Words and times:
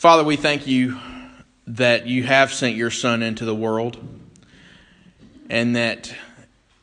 Father, 0.00 0.24
we 0.24 0.36
thank 0.36 0.66
you 0.66 0.98
that 1.66 2.06
you 2.06 2.22
have 2.22 2.54
sent 2.54 2.74
your 2.74 2.90
Son 2.90 3.22
into 3.22 3.44
the 3.44 3.54
world 3.54 3.98
and 5.50 5.76
that 5.76 6.14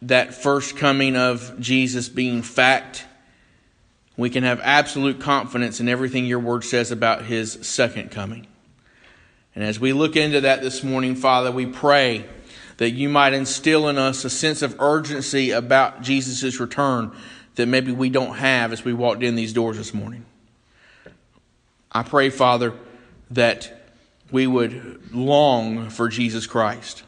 that 0.03 0.35
first 0.35 0.77
coming 0.77 1.15
of 1.15 1.59
Jesus 1.59 2.09
being 2.09 2.43
fact, 2.43 3.05
we 4.17 4.29
can 4.29 4.43
have 4.43 4.61
absolute 4.61 5.19
confidence 5.19 5.79
in 5.79 5.89
everything 5.89 6.27
your 6.27 6.37
word 6.37 6.63
says 6.63 6.91
about 6.91 7.23
his 7.23 7.53
second 7.63 8.11
coming. 8.11 8.45
And 9.55 9.63
as 9.63 9.79
we 9.79 9.93
look 9.93 10.15
into 10.15 10.41
that 10.41 10.61
this 10.61 10.83
morning, 10.83 11.15
Father, 11.15 11.51
we 11.51 11.65
pray 11.65 12.23
that 12.77 12.91
you 12.91 13.09
might 13.09 13.33
instill 13.33 13.89
in 13.89 13.97
us 13.97 14.25
a 14.25 14.29
sense 14.29 14.61
of 14.61 14.79
urgency 14.79 15.49
about 15.49 16.03
Jesus' 16.03 16.59
return 16.59 17.11
that 17.55 17.65
maybe 17.65 17.91
we 17.91 18.11
don't 18.11 18.35
have 18.35 18.71
as 18.71 18.85
we 18.85 18.93
walked 18.93 19.23
in 19.23 19.33
these 19.33 19.53
doors 19.53 19.75
this 19.75 19.91
morning. 19.91 20.23
I 21.91 22.03
pray, 22.03 22.29
Father, 22.29 22.75
that 23.31 23.91
we 24.31 24.47
would 24.47 25.13
long 25.13 25.89
for 25.89 26.09
Jesus 26.09 26.47
Christ 26.47 27.03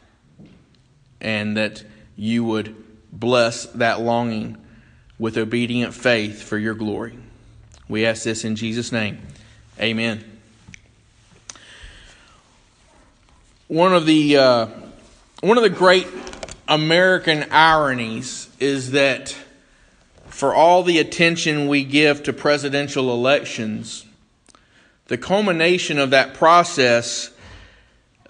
and 1.20 1.56
that 1.56 1.84
you 2.16 2.44
would 2.44 2.74
bless 3.12 3.66
that 3.66 4.00
longing 4.00 4.56
with 5.18 5.36
obedient 5.36 5.94
faith 5.94 6.42
for 6.42 6.56
your 6.56 6.74
glory. 6.74 7.18
We 7.88 8.06
ask 8.06 8.22
this 8.22 8.44
in 8.44 8.56
Jesus' 8.56 8.92
name. 8.92 9.20
Amen. 9.78 10.24
One 13.68 13.92
of 13.92 14.06
the 14.06 14.36
uh, 14.36 14.66
one 15.40 15.56
of 15.56 15.62
the 15.62 15.70
great 15.70 16.06
American 16.66 17.44
ironies 17.50 18.48
is 18.58 18.92
that 18.92 19.36
for 20.26 20.54
all 20.54 20.82
the 20.82 20.98
attention 20.98 21.68
we 21.68 21.84
give 21.84 22.22
to 22.24 22.32
presidential 22.32 23.12
elections, 23.12 24.06
the 25.10 25.18
culmination 25.18 25.98
of 25.98 26.10
that 26.10 26.34
process, 26.34 27.32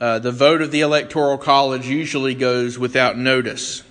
uh, 0.01 0.19
the 0.19 0.33
vote 0.33 0.63
of 0.63 0.71
the 0.71 0.81
Electoral 0.81 1.37
College, 1.37 1.87
usually 1.87 2.35
goes 2.35 2.79
without 2.79 3.19
notice. 3.19 3.83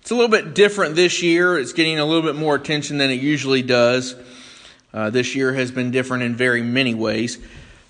It's 0.00 0.12
a 0.12 0.14
little 0.14 0.30
bit 0.30 0.54
different 0.54 0.94
this 0.94 1.20
year. 1.20 1.58
It's 1.58 1.72
getting 1.72 1.98
a 1.98 2.04
little 2.04 2.22
bit 2.22 2.36
more 2.36 2.54
attention 2.54 2.98
than 2.98 3.10
it 3.10 3.20
usually 3.20 3.62
does. 3.62 4.14
Uh, 4.94 5.10
this 5.10 5.34
year 5.34 5.52
has 5.52 5.72
been 5.72 5.90
different 5.90 6.22
in 6.22 6.36
very 6.36 6.62
many 6.62 6.94
ways. 6.94 7.38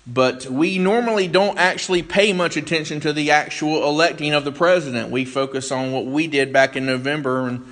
But 0.07 0.47
we 0.47 0.79
normally 0.79 1.27
don't 1.27 1.59
actually 1.59 2.01
pay 2.01 2.33
much 2.33 2.57
attention 2.57 3.01
to 3.01 3.13
the 3.13 3.29
actual 3.29 3.87
electing 3.87 4.33
of 4.33 4.45
the 4.45 4.51
president. 4.51 5.11
We 5.11 5.25
focus 5.25 5.71
on 5.71 5.91
what 5.91 6.07
we 6.07 6.25
did 6.25 6.51
back 6.51 6.75
in 6.75 6.87
November. 6.87 7.47
And 7.47 7.71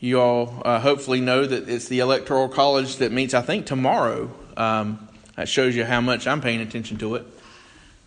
you 0.00 0.20
all 0.20 0.60
uh, 0.66 0.80
hopefully 0.80 1.22
know 1.22 1.46
that 1.46 1.66
it's 1.66 1.88
the 1.88 2.00
Electoral 2.00 2.50
College 2.50 2.96
that 2.96 3.10
meets, 3.10 3.32
I 3.32 3.40
think, 3.40 3.64
tomorrow. 3.64 4.30
Um, 4.58 5.05
that 5.36 5.48
shows 5.48 5.76
you 5.76 5.84
how 5.84 6.00
much 6.00 6.26
I'm 6.26 6.40
paying 6.40 6.60
attention 6.60 6.96
to 6.98 7.14
it. 7.14 7.26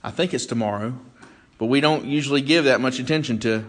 I 0.04 0.12
think 0.12 0.34
it's 0.34 0.46
tomorrow. 0.46 0.94
But 1.58 1.66
we 1.66 1.82
don't 1.82 2.06
usually 2.06 2.42
give 2.42 2.66
that 2.66 2.82
much 2.82 3.00
attention 3.00 3.40
to 3.40 3.66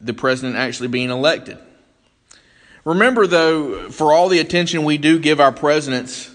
the 0.00 0.14
president 0.14 0.56
actually 0.56 0.88
being 0.88 1.10
elected. 1.10 1.58
Remember, 2.84 3.26
though, 3.26 3.90
for 3.90 4.12
all 4.12 4.28
the 4.28 4.38
attention 4.38 4.84
we 4.84 4.96
do 4.96 5.18
give 5.18 5.40
our 5.40 5.52
presidents, 5.52 6.30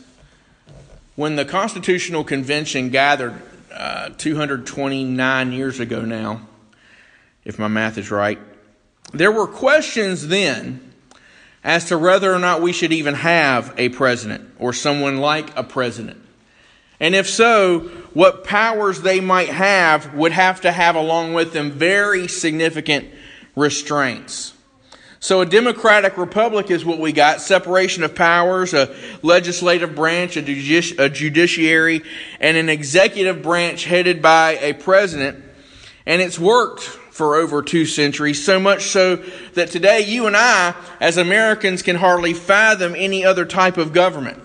when 1.16 1.36
the 1.36 1.46
Constitutional 1.46 2.24
Convention 2.24 2.90
gathered 2.90 3.42
uh, 3.72 4.10
229 4.18 5.52
years 5.52 5.80
ago 5.80 6.02
now, 6.06 6.42
if 7.44 7.58
my 7.58 7.68
math 7.68 7.98
is 7.98 8.12
right, 8.12 8.40
there 9.14 9.32
were 9.32 9.48
questions 9.48 10.28
then 10.28 10.94
as 11.64 11.86
to 11.86 11.98
whether 11.98 12.32
or 12.32 12.40
not 12.40 12.62
we 12.62 12.72
should 12.72 12.92
even 12.92 13.16
have 13.16 13.74
a 13.78 13.90
president 13.90 14.48
or 14.60 14.74
someone 14.74 15.18
like 15.18 15.56
a 15.58 15.64
president. 15.64 16.23
And 17.04 17.16
if 17.16 17.30
so, 17.30 17.80
what 18.14 18.46
powers 18.46 19.02
they 19.02 19.20
might 19.20 19.50
have 19.50 20.14
would 20.14 20.32
have 20.32 20.62
to 20.62 20.72
have 20.72 20.96
along 20.96 21.34
with 21.34 21.52
them 21.52 21.70
very 21.70 22.30
significant 22.30 23.10
restraints. 23.58 24.54
So, 25.20 25.42
a 25.42 25.46
democratic 25.46 26.18
republic 26.18 26.72
is 26.72 26.86
what 26.86 27.00
we 27.00 27.12
got 27.12 27.42
separation 27.42 28.04
of 28.04 28.16
powers, 28.16 28.74
a 28.74 28.96
legislative 29.22 29.96
branch, 29.96 30.38
a, 30.38 30.42
judici- 30.42 30.96
a 30.98 31.10
judiciary, 31.10 32.04
and 32.40 32.56
an 32.56 32.70
executive 32.70 33.42
branch 33.42 33.84
headed 33.84 34.22
by 34.22 34.52
a 34.62 34.72
president. 34.72 35.44
And 36.06 36.22
it's 36.22 36.40
worked 36.40 36.84
for 36.84 37.36
over 37.36 37.62
two 37.62 37.86
centuries, 37.86 38.42
so 38.42 38.62
much 38.62 38.84
so 38.84 39.18
that 39.56 39.72
today 39.72 40.06
you 40.08 40.26
and 40.26 40.38
I, 40.38 40.74
as 41.02 41.18
Americans, 41.18 41.82
can 41.82 41.98
hardly 41.98 42.34
fathom 42.34 42.96
any 42.96 43.26
other 43.26 43.44
type 43.44 43.78
of 43.78 43.92
government. 43.92 44.42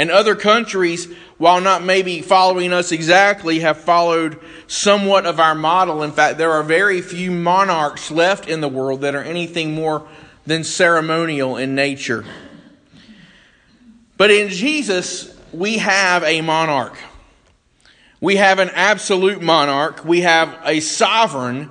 And 0.00 0.10
other 0.10 0.34
countries, 0.34 1.12
while 1.36 1.60
not 1.60 1.84
maybe 1.84 2.22
following 2.22 2.72
us 2.72 2.90
exactly, 2.90 3.58
have 3.58 3.76
followed 3.76 4.40
somewhat 4.66 5.26
of 5.26 5.38
our 5.38 5.54
model. 5.54 6.02
In 6.02 6.10
fact, 6.10 6.38
there 6.38 6.52
are 6.52 6.62
very 6.62 7.02
few 7.02 7.30
monarchs 7.30 8.10
left 8.10 8.48
in 8.48 8.62
the 8.62 8.68
world 8.68 9.02
that 9.02 9.14
are 9.14 9.22
anything 9.22 9.74
more 9.74 10.08
than 10.46 10.64
ceremonial 10.64 11.58
in 11.58 11.74
nature. 11.74 12.24
But 14.16 14.30
in 14.30 14.48
Jesus, 14.48 15.36
we 15.52 15.76
have 15.76 16.22
a 16.24 16.40
monarch. 16.40 16.96
We 18.22 18.36
have 18.36 18.58
an 18.58 18.70
absolute 18.70 19.42
monarch. 19.42 20.02
We 20.02 20.22
have 20.22 20.58
a 20.64 20.80
sovereign 20.80 21.68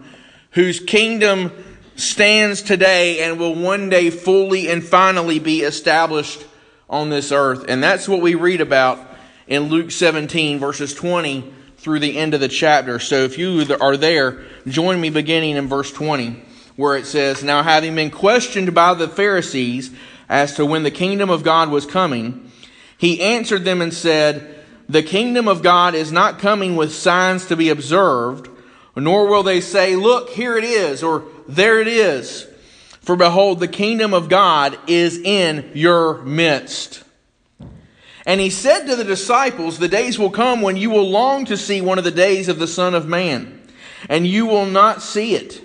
whose 0.51 0.79
kingdom 0.79 1.51
stands 1.95 2.61
today 2.61 3.21
and 3.21 3.39
will 3.39 3.55
one 3.55 3.89
day 3.89 4.11
fully 4.11 4.69
and 4.69 4.83
finally 4.83 5.39
be 5.39 5.61
established 5.61 6.45
on 6.89 7.09
this 7.09 7.31
earth. 7.31 7.65
And 7.67 7.83
that's 7.83 8.07
what 8.07 8.21
we 8.21 8.35
read 8.35 8.61
about 8.61 8.99
in 9.47 9.63
Luke 9.63 9.91
17, 9.91 10.59
verses 10.59 10.93
20 10.93 11.53
through 11.77 11.99
the 11.99 12.17
end 12.17 12.33
of 12.33 12.41
the 12.41 12.47
chapter. 12.47 12.99
So 12.99 13.23
if 13.23 13.37
you 13.37 13.65
are 13.79 13.95
there, 13.95 14.43
join 14.67 14.99
me 14.99 15.09
beginning 15.09 15.55
in 15.55 15.67
verse 15.67 15.91
20, 15.91 16.43
where 16.75 16.97
it 16.97 17.05
says, 17.05 17.43
Now 17.43 17.63
having 17.63 17.95
been 17.95 18.11
questioned 18.11 18.73
by 18.73 18.93
the 18.93 19.07
Pharisees 19.07 19.91
as 20.27 20.55
to 20.55 20.65
when 20.65 20.83
the 20.83 20.91
kingdom 20.91 21.29
of 21.29 21.43
God 21.43 21.69
was 21.69 21.85
coming, 21.85 22.51
he 22.97 23.21
answered 23.21 23.63
them 23.63 23.81
and 23.81 23.93
said, 23.93 24.63
The 24.89 25.03
kingdom 25.03 25.47
of 25.47 25.63
God 25.63 25.95
is 25.95 26.11
not 26.11 26.39
coming 26.39 26.75
with 26.75 26.93
signs 26.93 27.45
to 27.45 27.55
be 27.55 27.69
observed, 27.69 28.49
nor 28.95 29.27
will 29.27 29.43
they 29.43 29.61
say, 29.61 29.95
Look, 29.95 30.29
here 30.31 30.57
it 30.57 30.65
is, 30.65 31.01
or 31.01 31.23
there 31.47 31.79
it 31.79 31.87
is. 31.87 32.45
For 33.09 33.15
behold, 33.15 33.59
the 33.59 33.67
kingdom 33.67 34.13
of 34.13 34.29
God 34.29 34.77
is 34.85 35.17
in 35.17 35.71
your 35.73 36.21
midst. 36.21 37.03
And 38.23 38.39
he 38.39 38.51
said 38.51 38.85
to 38.85 38.95
the 38.95 39.03
disciples, 39.03 39.79
The 39.79 39.87
days 39.87 40.19
will 40.19 40.29
come 40.29 40.61
when 40.61 40.77
you 40.77 40.91
will 40.91 41.09
long 41.09 41.45
to 41.45 41.57
see 41.57 41.81
one 41.81 41.97
of 41.97 42.03
the 42.03 42.11
days 42.11 42.49
of 42.49 42.59
the 42.59 42.67
Son 42.67 42.93
of 42.93 43.07
Man, 43.07 43.63
and 44.09 44.27
you 44.27 44.45
will 44.45 44.67
not 44.67 45.01
see 45.01 45.33
it. 45.33 45.59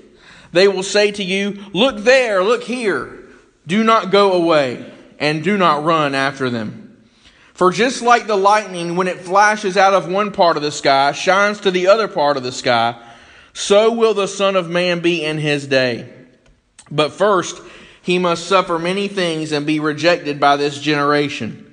They 0.52 0.68
will 0.68 0.82
say 0.82 1.12
to 1.12 1.22
you, 1.22 1.62
Look 1.74 1.98
there, 1.98 2.42
look 2.42 2.64
here. 2.64 3.24
Do 3.66 3.84
not 3.84 4.10
go 4.10 4.32
away, 4.32 4.90
and 5.18 5.44
do 5.44 5.58
not 5.58 5.84
run 5.84 6.14
after 6.14 6.48
them. 6.48 6.96
For 7.52 7.70
just 7.70 8.00
like 8.00 8.26
the 8.26 8.36
lightning, 8.36 8.96
when 8.96 9.06
it 9.06 9.20
flashes 9.20 9.76
out 9.76 9.92
of 9.92 10.10
one 10.10 10.32
part 10.32 10.56
of 10.56 10.62
the 10.62 10.72
sky, 10.72 11.12
shines 11.12 11.60
to 11.60 11.70
the 11.70 11.88
other 11.88 12.08
part 12.08 12.38
of 12.38 12.42
the 12.42 12.52
sky, 12.52 12.98
so 13.52 13.92
will 13.92 14.14
the 14.14 14.28
Son 14.28 14.56
of 14.56 14.70
Man 14.70 15.00
be 15.00 15.22
in 15.22 15.36
his 15.36 15.66
day. 15.66 16.23
But 16.90 17.12
first, 17.12 17.60
he 18.02 18.18
must 18.18 18.46
suffer 18.46 18.78
many 18.78 19.08
things 19.08 19.52
and 19.52 19.66
be 19.66 19.80
rejected 19.80 20.38
by 20.38 20.56
this 20.56 20.78
generation. 20.78 21.72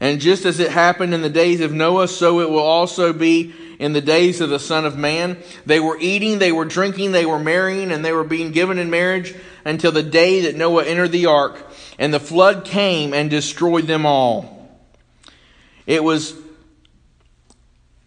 And 0.00 0.20
just 0.20 0.44
as 0.44 0.60
it 0.60 0.70
happened 0.70 1.14
in 1.14 1.22
the 1.22 1.30
days 1.30 1.60
of 1.60 1.72
Noah, 1.72 2.08
so 2.08 2.40
it 2.40 2.50
will 2.50 2.58
also 2.58 3.12
be 3.12 3.54
in 3.78 3.92
the 3.92 4.00
days 4.00 4.40
of 4.40 4.50
the 4.50 4.58
Son 4.58 4.84
of 4.84 4.96
Man. 4.96 5.38
They 5.66 5.80
were 5.80 5.98
eating, 5.98 6.38
they 6.38 6.52
were 6.52 6.64
drinking, 6.64 7.12
they 7.12 7.26
were 7.26 7.38
marrying, 7.38 7.90
and 7.90 8.04
they 8.04 8.12
were 8.12 8.24
being 8.24 8.52
given 8.52 8.78
in 8.78 8.90
marriage 8.90 9.34
until 9.64 9.92
the 9.92 10.02
day 10.02 10.42
that 10.42 10.56
Noah 10.56 10.84
entered 10.84 11.12
the 11.12 11.26
ark, 11.26 11.58
and 11.98 12.12
the 12.12 12.20
flood 12.20 12.64
came 12.64 13.14
and 13.14 13.30
destroyed 13.30 13.86
them 13.86 14.04
all. 14.04 14.68
It 15.86 16.04
was, 16.04 16.34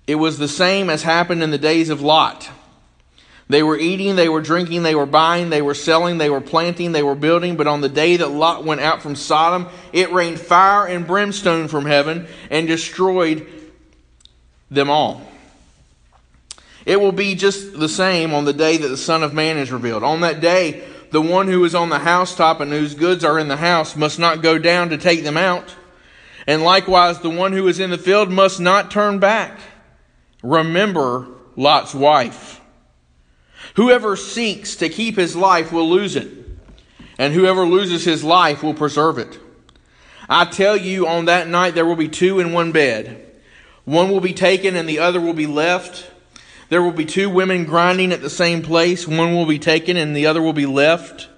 it 0.05 0.15
was 0.15 0.37
the 0.37 0.47
same 0.47 0.89
as 0.89 1.03
happened 1.03 1.43
in 1.43 1.51
the 1.51 1.57
days 1.57 1.89
of 1.89 2.01
Lot. 2.01 2.49
They 3.49 3.63
were 3.63 3.77
eating, 3.77 4.17
they 4.17 4.27
were 4.27 4.41
drinking, 4.41 4.83
they 4.83 4.95
were 4.95 5.05
buying, 5.05 5.49
they 5.49 5.61
were 5.61 5.73
selling, 5.73 6.17
they 6.17 6.29
were 6.29 6.41
planting, 6.41 6.91
they 6.91 7.03
were 7.03 7.15
building. 7.15 7.55
But 7.55 7.67
on 7.67 7.81
the 7.81 7.89
day 7.89 8.17
that 8.17 8.29
Lot 8.29 8.65
went 8.65 8.81
out 8.81 9.01
from 9.01 9.15
Sodom, 9.15 9.67
it 9.93 10.11
rained 10.11 10.39
fire 10.39 10.85
and 10.85 11.07
brimstone 11.07 11.69
from 11.69 11.85
heaven 11.85 12.27
and 12.49 12.67
destroyed 12.67 13.47
them 14.69 14.89
all. 14.89 15.21
It 16.85 16.99
will 16.99 17.13
be 17.13 17.35
just 17.35 17.77
the 17.79 17.89
same 17.89 18.33
on 18.33 18.45
the 18.45 18.53
day 18.53 18.77
that 18.77 18.87
the 18.87 18.97
Son 18.97 19.23
of 19.23 19.33
Man 19.33 19.57
is 19.57 19.71
revealed. 19.71 20.03
On 20.03 20.21
that 20.21 20.41
day, 20.41 20.85
the 21.11 21.21
one 21.21 21.47
who 21.47 21.63
is 21.63 21.75
on 21.75 21.89
the 21.89 21.99
housetop 21.99 22.59
and 22.59 22.71
whose 22.71 22.95
goods 22.95 23.23
are 23.23 23.39
in 23.39 23.47
the 23.47 23.57
house 23.57 23.95
must 23.95 24.19
not 24.19 24.41
go 24.41 24.57
down 24.57 24.89
to 24.89 24.97
take 24.97 25.23
them 25.23 25.37
out. 25.37 25.73
And 26.45 26.63
likewise, 26.63 27.19
the 27.19 27.29
one 27.29 27.53
who 27.53 27.67
is 27.67 27.79
in 27.79 27.91
the 27.91 27.97
field 27.97 28.29
must 28.29 28.59
not 28.59 28.91
turn 28.91 29.19
back. 29.19 29.59
Remember 30.43 31.27
Lot's 31.55 31.93
wife. 31.93 32.61
Whoever 33.77 34.15
seeks 34.15 34.77
to 34.77 34.89
keep 34.89 35.17
his 35.17 35.35
life 35.35 35.71
will 35.71 35.87
lose 35.87 36.15
it, 36.15 36.27
and 37.19 37.31
whoever 37.31 37.63
loses 37.63 38.03
his 38.03 38.23
life 38.23 38.63
will 38.63 38.73
preserve 38.73 39.19
it. 39.19 39.39
I 40.27 40.45
tell 40.45 40.75
you, 40.75 41.05
on 41.05 41.25
that 41.25 41.47
night 41.47 41.75
there 41.75 41.85
will 41.85 41.95
be 41.95 42.07
two 42.07 42.39
in 42.39 42.53
one 42.53 42.71
bed. 42.71 43.23
One 43.85 44.09
will 44.09 44.19
be 44.19 44.33
taken 44.33 44.75
and 44.75 44.89
the 44.89 44.97
other 44.97 45.21
will 45.21 45.35
be 45.35 45.45
left. 45.45 46.09
There 46.69 46.81
will 46.81 46.91
be 46.91 47.05
two 47.05 47.29
women 47.29 47.65
grinding 47.65 48.11
at 48.11 48.21
the 48.23 48.31
same 48.31 48.63
place. 48.63 49.07
One 49.07 49.35
will 49.35 49.45
be 49.45 49.59
taken 49.59 49.95
and 49.95 50.17
the 50.17 50.25
other 50.25 50.41
will 50.41 50.53
be 50.53 50.65
left. 50.65 51.29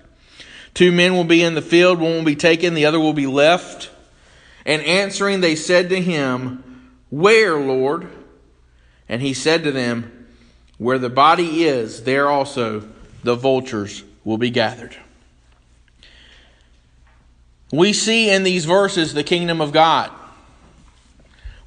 Two 0.73 0.93
men 0.93 1.15
will 1.15 1.25
be 1.25 1.43
in 1.43 1.55
the 1.55 1.61
field. 1.61 1.99
One 1.99 2.13
will 2.13 2.23
be 2.23 2.37
taken, 2.37 2.73
the 2.73 2.85
other 2.85 3.01
will 3.01 3.11
be 3.11 3.27
left. 3.27 3.91
And 4.65 4.81
answering, 4.83 5.41
they 5.41 5.57
said 5.57 5.89
to 5.89 5.99
him, 6.01 6.93
Where, 7.09 7.59
Lord? 7.59 8.07
And 9.09 9.21
he 9.21 9.33
said 9.33 9.65
to 9.65 9.73
them, 9.73 10.18
Where 10.79 10.97
the 10.97 11.09
body 11.09 11.65
is, 11.65 12.03
there 12.03 12.27
also 12.27 12.83
the 13.23 13.35
vultures 13.35 14.03
will 14.23 14.39
be 14.39 14.49
gathered. 14.49 14.95
We 17.71 17.93
see 17.93 18.31
in 18.31 18.43
these 18.43 18.65
verses 18.65 19.13
the 19.13 19.23
kingdom 19.23 19.61
of 19.61 19.71
God. 19.71 20.09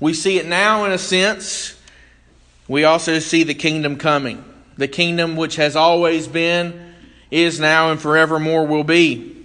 We 0.00 0.14
see 0.14 0.38
it 0.38 0.46
now 0.46 0.84
in 0.84 0.90
a 0.90 0.98
sense. 0.98 1.78
We 2.66 2.82
also 2.82 3.20
see 3.20 3.44
the 3.44 3.54
kingdom 3.54 3.96
coming. 3.96 4.44
The 4.76 4.88
kingdom 4.88 5.36
which 5.36 5.56
has 5.56 5.76
always 5.76 6.26
been, 6.26 6.94
is 7.30 7.60
now, 7.60 7.90
and 7.90 8.00
forevermore 8.00 8.66
will 8.66 8.84
be. 8.84 9.36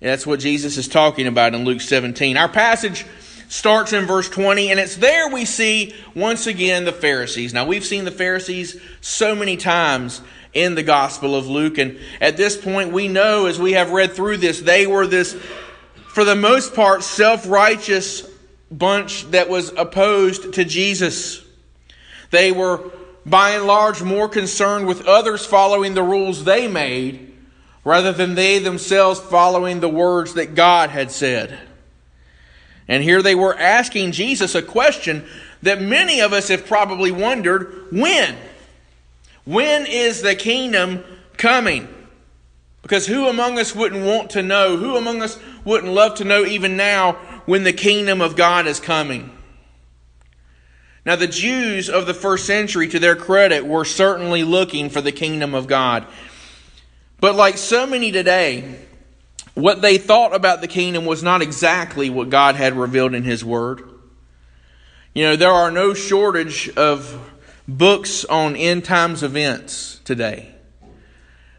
That's 0.00 0.26
what 0.26 0.40
Jesus 0.40 0.76
is 0.76 0.86
talking 0.86 1.26
about 1.26 1.54
in 1.54 1.64
Luke 1.64 1.80
17. 1.80 2.36
Our 2.36 2.48
passage 2.48 3.04
starts 3.48 3.92
in 3.92 4.04
verse 4.06 4.28
20, 4.28 4.70
and 4.70 4.78
it's 4.78 4.96
there 4.96 5.28
we 5.28 5.44
see 5.44 5.94
once 6.14 6.46
again 6.46 6.84
the 6.84 6.92
Pharisees. 6.92 7.52
Now, 7.52 7.66
we've 7.66 7.84
seen 7.84 8.04
the 8.04 8.10
Pharisees 8.10 8.80
so 9.00 9.34
many 9.34 9.56
times 9.56 10.20
in 10.52 10.74
the 10.74 10.82
Gospel 10.82 11.34
of 11.34 11.48
Luke, 11.48 11.78
and 11.78 11.98
at 12.20 12.36
this 12.36 12.56
point, 12.56 12.92
we 12.92 13.08
know 13.08 13.46
as 13.46 13.58
we 13.58 13.72
have 13.72 13.90
read 13.90 14.12
through 14.12 14.36
this, 14.36 14.60
they 14.60 14.86
were 14.86 15.06
this, 15.06 15.34
for 16.08 16.24
the 16.24 16.36
most 16.36 16.74
part, 16.74 17.02
self 17.02 17.48
righteous 17.48 18.28
bunch 18.70 19.30
that 19.30 19.48
was 19.48 19.72
opposed 19.76 20.54
to 20.54 20.64
Jesus. 20.64 21.44
They 22.30 22.52
were, 22.52 22.90
by 23.24 23.50
and 23.50 23.66
large, 23.66 24.02
more 24.02 24.28
concerned 24.28 24.86
with 24.86 25.06
others 25.06 25.46
following 25.46 25.94
the 25.94 26.02
rules 26.02 26.44
they 26.44 26.68
made 26.68 27.32
rather 27.84 28.12
than 28.12 28.34
they 28.34 28.58
themselves 28.58 29.18
following 29.18 29.80
the 29.80 29.88
words 29.88 30.34
that 30.34 30.54
God 30.54 30.90
had 30.90 31.10
said. 31.10 31.58
And 32.88 33.02
here 33.02 33.22
they 33.22 33.34
were 33.34 33.56
asking 33.56 34.12
Jesus 34.12 34.54
a 34.54 34.62
question 34.62 35.26
that 35.62 35.80
many 35.80 36.20
of 36.20 36.32
us 36.32 36.48
have 36.48 36.66
probably 36.66 37.10
wondered 37.10 37.86
when? 37.92 38.36
When 39.44 39.86
is 39.86 40.22
the 40.22 40.34
kingdom 40.34 41.04
coming? 41.36 41.88
Because 42.82 43.06
who 43.06 43.28
among 43.28 43.58
us 43.58 43.74
wouldn't 43.74 44.06
want 44.06 44.30
to 44.30 44.42
know? 44.42 44.76
Who 44.76 44.96
among 44.96 45.20
us 45.20 45.38
wouldn't 45.64 45.92
love 45.92 46.16
to 46.16 46.24
know 46.24 46.44
even 46.44 46.76
now 46.76 47.18
when 47.48 47.64
the 47.64 47.72
kingdom 47.72 48.20
of 48.20 48.36
God 48.36 48.66
is 48.66 48.78
coming. 48.78 49.30
Now, 51.06 51.16
the 51.16 51.26
Jews 51.26 51.88
of 51.88 52.06
the 52.06 52.12
first 52.12 52.44
century, 52.44 52.88
to 52.88 52.98
their 52.98 53.16
credit, 53.16 53.64
were 53.64 53.86
certainly 53.86 54.44
looking 54.44 54.90
for 54.90 55.00
the 55.00 55.12
kingdom 55.12 55.54
of 55.54 55.66
God. 55.66 56.06
But 57.20 57.34
like 57.34 57.56
so 57.56 57.86
many 57.86 58.12
today, 58.12 58.78
what 59.58 59.82
they 59.82 59.98
thought 59.98 60.32
about 60.32 60.60
the 60.60 60.68
kingdom 60.68 61.04
was 61.04 61.20
not 61.20 61.42
exactly 61.42 62.08
what 62.10 62.30
God 62.30 62.54
had 62.54 62.76
revealed 62.76 63.12
in 63.12 63.24
His 63.24 63.44
Word. 63.44 63.82
You 65.14 65.24
know, 65.24 65.36
there 65.36 65.50
are 65.50 65.72
no 65.72 65.94
shortage 65.94 66.70
of 66.76 67.32
books 67.66 68.24
on 68.24 68.54
end 68.54 68.84
times 68.84 69.24
events 69.24 70.00
today. 70.04 70.54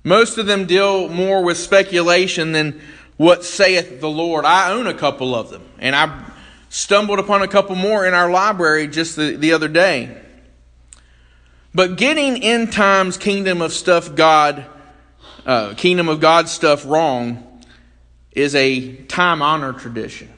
Most 0.01 0.37
of 0.37 0.45
them 0.45 0.65
deal 0.65 1.09
more 1.09 1.43
with 1.43 1.57
speculation 1.57 2.53
than 2.53 2.79
what 3.17 3.43
saith 3.43 3.99
the 3.99 4.09
Lord. 4.09 4.45
I 4.45 4.71
own 4.71 4.87
a 4.87 4.93
couple 4.93 5.35
of 5.35 5.49
them, 5.49 5.65
and 5.77 5.93
I 5.93 6.31
stumbled 6.69 7.19
upon 7.19 7.41
a 7.41 7.49
couple 7.49 7.75
more 7.75 8.05
in 8.05 8.13
our 8.13 8.31
library 8.31 8.87
just 8.87 9.17
the, 9.17 9.35
the 9.35 9.51
other 9.51 9.67
day. 9.67 10.17
But 11.75 11.97
getting 11.97 12.41
end 12.43 12.71
times 12.71 13.17
kingdom 13.17 13.61
of 13.61 13.73
stuff 13.73 14.15
God, 14.15 14.65
uh, 15.45 15.73
kingdom 15.73 16.07
of 16.07 16.21
God 16.21 16.47
stuff 16.47 16.85
wrong 16.85 17.45
is 18.39 18.55
a 18.55 18.95
time 19.03 19.41
honored 19.41 19.79
tradition. 19.79 20.29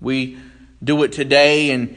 We 0.00 0.38
do 0.82 1.02
it 1.04 1.12
today, 1.12 1.70
and 1.70 1.96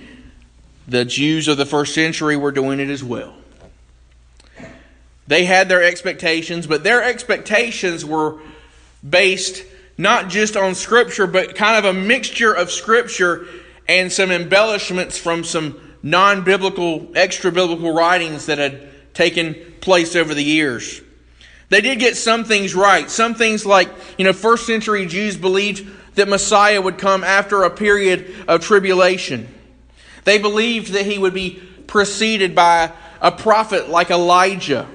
the 0.88 1.06
Jews 1.06 1.48
of 1.48 1.58
the 1.58 1.66
first 1.66 1.94
century 1.94 2.38
were 2.38 2.52
doing 2.52 2.80
it 2.80 2.90
as 2.90 3.04
well. 3.04 3.34
They 5.28 5.46
had 5.46 5.70
their 5.70 5.84
expectations, 5.84 6.66
but 6.66 6.84
their 6.84 7.04
expectations 7.04 8.04
were 8.04 8.40
based 9.08 9.64
not 9.98 10.30
just 10.30 10.56
on 10.56 10.76
Scripture, 10.76 11.28
but 11.28 11.56
kind 11.56 11.78
of 11.78 11.96
a 11.96 11.98
mixture 12.00 12.54
of 12.54 12.72
Scripture 12.72 13.46
and 13.88 14.12
some 14.12 14.32
embellishments 14.32 15.18
from 15.18 15.44
some 15.44 15.80
non 16.02 16.44
biblical, 16.44 17.12
extra 17.16 17.52
biblical 17.52 17.94
writings 17.94 18.46
that 18.46 18.58
had 18.58 18.90
taken 19.14 19.56
place 19.82 20.16
over 20.16 20.34
the 20.34 20.44
years. 20.44 21.02
They 21.70 21.82
did 21.82 22.00
get 22.00 22.18
some 22.18 22.44
things 22.44 22.76
right. 22.76 23.10
Some 23.10 23.36
things 23.36 23.66
like, 23.66 23.90
you 24.18 24.26
know, 24.26 24.34
first 24.34 24.66
century 24.66 25.06
Jews 25.06 25.38
believed 25.38 25.88
that 26.16 26.28
Messiah 26.28 26.82
would 26.82 26.98
come 26.98 27.24
after 27.24 27.64
a 27.64 27.70
period 27.70 28.34
of 28.48 28.62
tribulation. 28.62 29.48
They 30.24 30.40
believed 30.40 30.94
that 30.94 31.06
he 31.06 31.18
would 31.18 31.34
be 31.34 31.62
preceded 31.88 32.56
by 32.56 32.92
a 33.22 33.32
prophet 33.32 33.90
like 33.90 34.10
Elijah. 34.10 34.88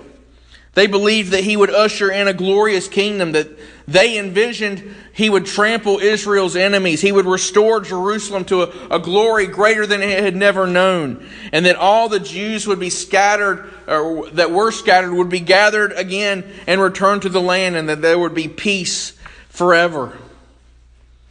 They 0.75 0.89
believed 0.89 1.31
that 1.31 1.45
he 1.45 1.57
would 1.57 1.71
usher 1.71 2.11
in 2.11 2.27
a 2.27 2.33
glorious 2.33 2.89
kingdom, 2.89 3.33
that 3.33 3.49
they 3.87 4.19
envisioned 4.19 4.95
he 5.13 5.31
would 5.31 5.47
trample 5.47 5.99
Israel's 5.99 6.57
enemies. 6.57 7.01
He 7.01 7.13
would 7.13 7.27
restore 7.27 7.81
Jerusalem 7.81 8.45
to 8.47 8.63
a, 8.63 8.97
a, 8.97 8.99
glory 8.99 9.47
greater 9.47 9.87
than 9.87 10.03
it 10.03 10.23
had 10.23 10.35
never 10.35 10.67
known. 10.67 11.29
And 11.53 11.67
that 11.67 11.77
all 11.77 12.09
the 12.09 12.19
Jews 12.19 12.67
would 12.67 12.81
be 12.81 12.91
scattered, 12.91 13.73
or 13.87 14.29
that 14.31 14.51
were 14.51 14.73
scattered, 14.73 15.13
would 15.13 15.29
be 15.29 15.41
gathered 15.41 15.93
again 15.93 16.45
and 16.67 16.81
returned 16.81 17.23
to 17.23 17.29
the 17.29 17.41
land, 17.41 17.77
and 17.77 17.89
that 17.89 18.03
there 18.03 18.19
would 18.19 18.35
be 18.35 18.49
peace 18.49 19.17
forever. 19.51 20.19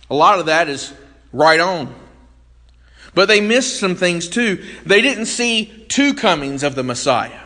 A 0.09 0.15
lot 0.15 0.39
of 0.39 0.45
that 0.45 0.69
is 0.69 0.93
right 1.33 1.59
on. 1.59 1.93
But 3.13 3.27
they 3.27 3.41
missed 3.41 3.79
some 3.79 3.95
things 3.95 4.29
too. 4.29 4.63
They 4.85 5.01
didn't 5.01 5.25
see 5.25 5.85
two 5.89 6.13
comings 6.13 6.63
of 6.63 6.75
the 6.75 6.83
Messiah. 6.83 7.42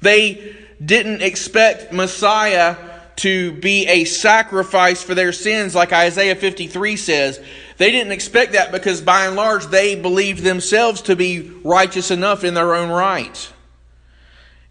They 0.00 0.56
didn't 0.84 1.22
expect 1.22 1.92
Messiah 1.92 2.76
to 3.16 3.52
be 3.52 3.86
a 3.86 4.04
sacrifice 4.04 5.02
for 5.02 5.14
their 5.14 5.32
sins, 5.32 5.74
like 5.74 5.92
Isaiah 5.92 6.34
53 6.34 6.96
says. 6.96 7.38
They 7.76 7.90
didn't 7.90 8.12
expect 8.12 8.52
that 8.52 8.72
because 8.72 9.02
by 9.02 9.26
and 9.26 9.36
large 9.36 9.66
they 9.66 9.94
believed 9.94 10.42
themselves 10.42 11.02
to 11.02 11.16
be 11.16 11.50
righteous 11.62 12.10
enough 12.10 12.44
in 12.44 12.54
their 12.54 12.74
own 12.74 12.88
right. 12.88 13.52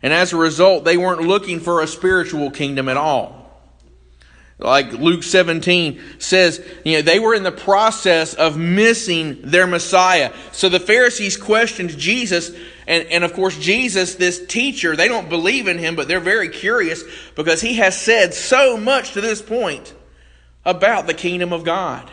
And 0.02 0.14
as 0.14 0.34
a 0.34 0.38
result, 0.38 0.84
they 0.84 0.98
weren't 0.98 1.22
looking 1.22 1.60
for 1.60 1.82
a 1.82 1.88
spiritual 1.88 2.50
kingdom 2.50 2.90
at 2.90 2.98
all. 2.98 3.40
Like 4.58 4.92
Luke 4.94 5.24
17 5.24 6.02
says, 6.20 6.66
you 6.84 6.98
know, 6.98 7.02
they 7.02 7.20
were 7.20 7.34
in 7.34 7.44
the 7.44 7.52
process 7.52 8.34
of 8.34 8.58
missing 8.58 9.40
their 9.42 9.68
Messiah. 9.68 10.34
So 10.52 10.68
the 10.68 10.82
Pharisees 10.82 11.38
questioned 11.38 11.98
Jesus 11.98 12.52
and, 12.90 13.08
and 13.10 13.24
of 13.24 13.34
course, 13.34 13.56
Jesus, 13.58 14.16
this 14.16 14.44
teacher, 14.48 14.96
they 14.96 15.08
don't 15.08 15.30
believe 15.30 15.68
in 15.68 15.78
him, 15.78 15.96
but 15.96 16.08
they're 16.08 16.20
very 16.20 16.50
curious 16.50 17.04
because 17.36 17.62
he 17.62 17.76
has 17.76 17.96
said 17.96 18.34
so 18.34 18.78
much 18.78 19.14
to 19.14 19.22
this 19.22 19.44
point 19.44 19.94
about 20.66 21.06
the 21.06 21.14
kingdom 21.14 21.54
of 21.54 21.64
God. 21.64 22.10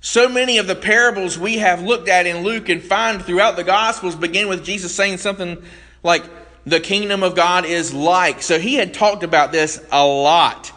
So 0.00 0.28
many 0.28 0.58
of 0.58 0.66
the 0.66 0.76
parables 0.76 1.38
we 1.38 1.58
have 1.58 1.82
looked 1.82 2.10
at 2.10 2.26
in 2.26 2.44
Luke 2.44 2.68
and 2.68 2.82
find 2.82 3.24
throughout 3.24 3.56
the 3.56 3.64
Gospels 3.64 4.14
begin 4.14 4.48
with 4.48 4.64
Jesus 4.64 4.94
saying 4.94 5.16
something 5.16 5.64
like, 6.02 6.22
the 6.66 6.80
kingdom 6.80 7.22
of 7.22 7.34
God 7.34 7.64
is 7.64 7.94
like. 7.94 8.42
So 8.42 8.58
he 8.58 8.74
had 8.74 8.92
talked 8.92 9.22
about 9.22 9.50
this 9.50 9.82
a 9.90 10.04
lot. 10.04 10.72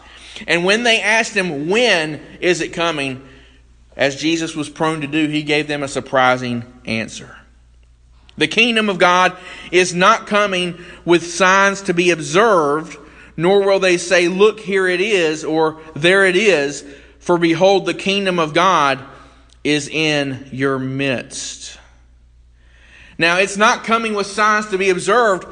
And 0.46 0.64
when 0.64 0.84
they 0.84 1.02
asked 1.02 1.34
him, 1.34 1.68
when 1.68 2.22
is 2.40 2.60
it 2.60 2.72
coming? 2.72 3.26
As 3.96 4.16
Jesus 4.16 4.54
was 4.54 4.70
prone 4.70 5.02
to 5.02 5.08
do, 5.08 5.26
he 5.26 5.42
gave 5.42 5.66
them 5.66 5.82
a 5.82 5.88
surprising 5.88 6.64
answer. 6.86 7.36
The 8.40 8.48
kingdom 8.48 8.88
of 8.88 8.96
God 8.96 9.36
is 9.70 9.94
not 9.94 10.26
coming 10.26 10.82
with 11.04 11.30
signs 11.30 11.82
to 11.82 11.92
be 11.92 12.10
observed, 12.10 12.96
nor 13.36 13.66
will 13.66 13.80
they 13.80 13.98
say, 13.98 14.28
Look, 14.28 14.60
here 14.60 14.88
it 14.88 15.02
is, 15.02 15.44
or 15.44 15.78
there 15.94 16.24
it 16.24 16.36
is, 16.36 16.82
for 17.18 17.36
behold, 17.36 17.84
the 17.84 17.92
kingdom 17.92 18.38
of 18.38 18.54
God 18.54 19.04
is 19.62 19.88
in 19.88 20.48
your 20.52 20.78
midst. 20.78 21.78
Now, 23.18 23.36
it's 23.36 23.58
not 23.58 23.84
coming 23.84 24.14
with 24.14 24.26
signs 24.26 24.68
to 24.68 24.78
be 24.78 24.88
observed. 24.88 25.46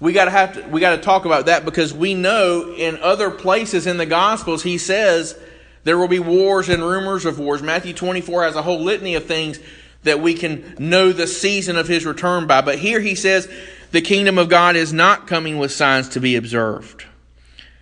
We 0.00 0.12
got 0.12 0.24
to 0.24 0.32
have 0.32 0.54
to 0.54 0.68
we 0.70 0.80
got 0.80 0.96
to 0.96 1.02
talk 1.02 1.26
about 1.26 1.46
that 1.46 1.64
because 1.64 1.94
we 1.94 2.14
know 2.14 2.74
in 2.76 2.98
other 2.98 3.30
places 3.30 3.86
in 3.86 3.96
the 3.96 4.06
gospels 4.06 4.64
he 4.64 4.76
says 4.76 5.38
there 5.84 5.96
will 5.96 6.08
be 6.08 6.18
wars 6.18 6.68
and 6.68 6.82
rumors 6.82 7.26
of 7.26 7.38
wars. 7.38 7.62
Matthew 7.62 7.92
24 7.92 8.42
has 8.42 8.56
a 8.56 8.62
whole 8.62 8.82
litany 8.82 9.14
of 9.14 9.26
things 9.26 9.60
that 10.04 10.20
we 10.20 10.34
can 10.34 10.76
know 10.78 11.12
the 11.12 11.26
season 11.26 11.76
of 11.76 11.88
his 11.88 12.06
return 12.06 12.46
by. 12.46 12.60
But 12.60 12.78
here 12.78 13.00
he 13.00 13.14
says 13.14 13.48
the 13.90 14.00
kingdom 14.00 14.38
of 14.38 14.48
God 14.48 14.76
is 14.76 14.92
not 14.92 15.26
coming 15.26 15.58
with 15.58 15.72
signs 15.72 16.08
to 16.10 16.20
be 16.20 16.36
observed. 16.36 17.04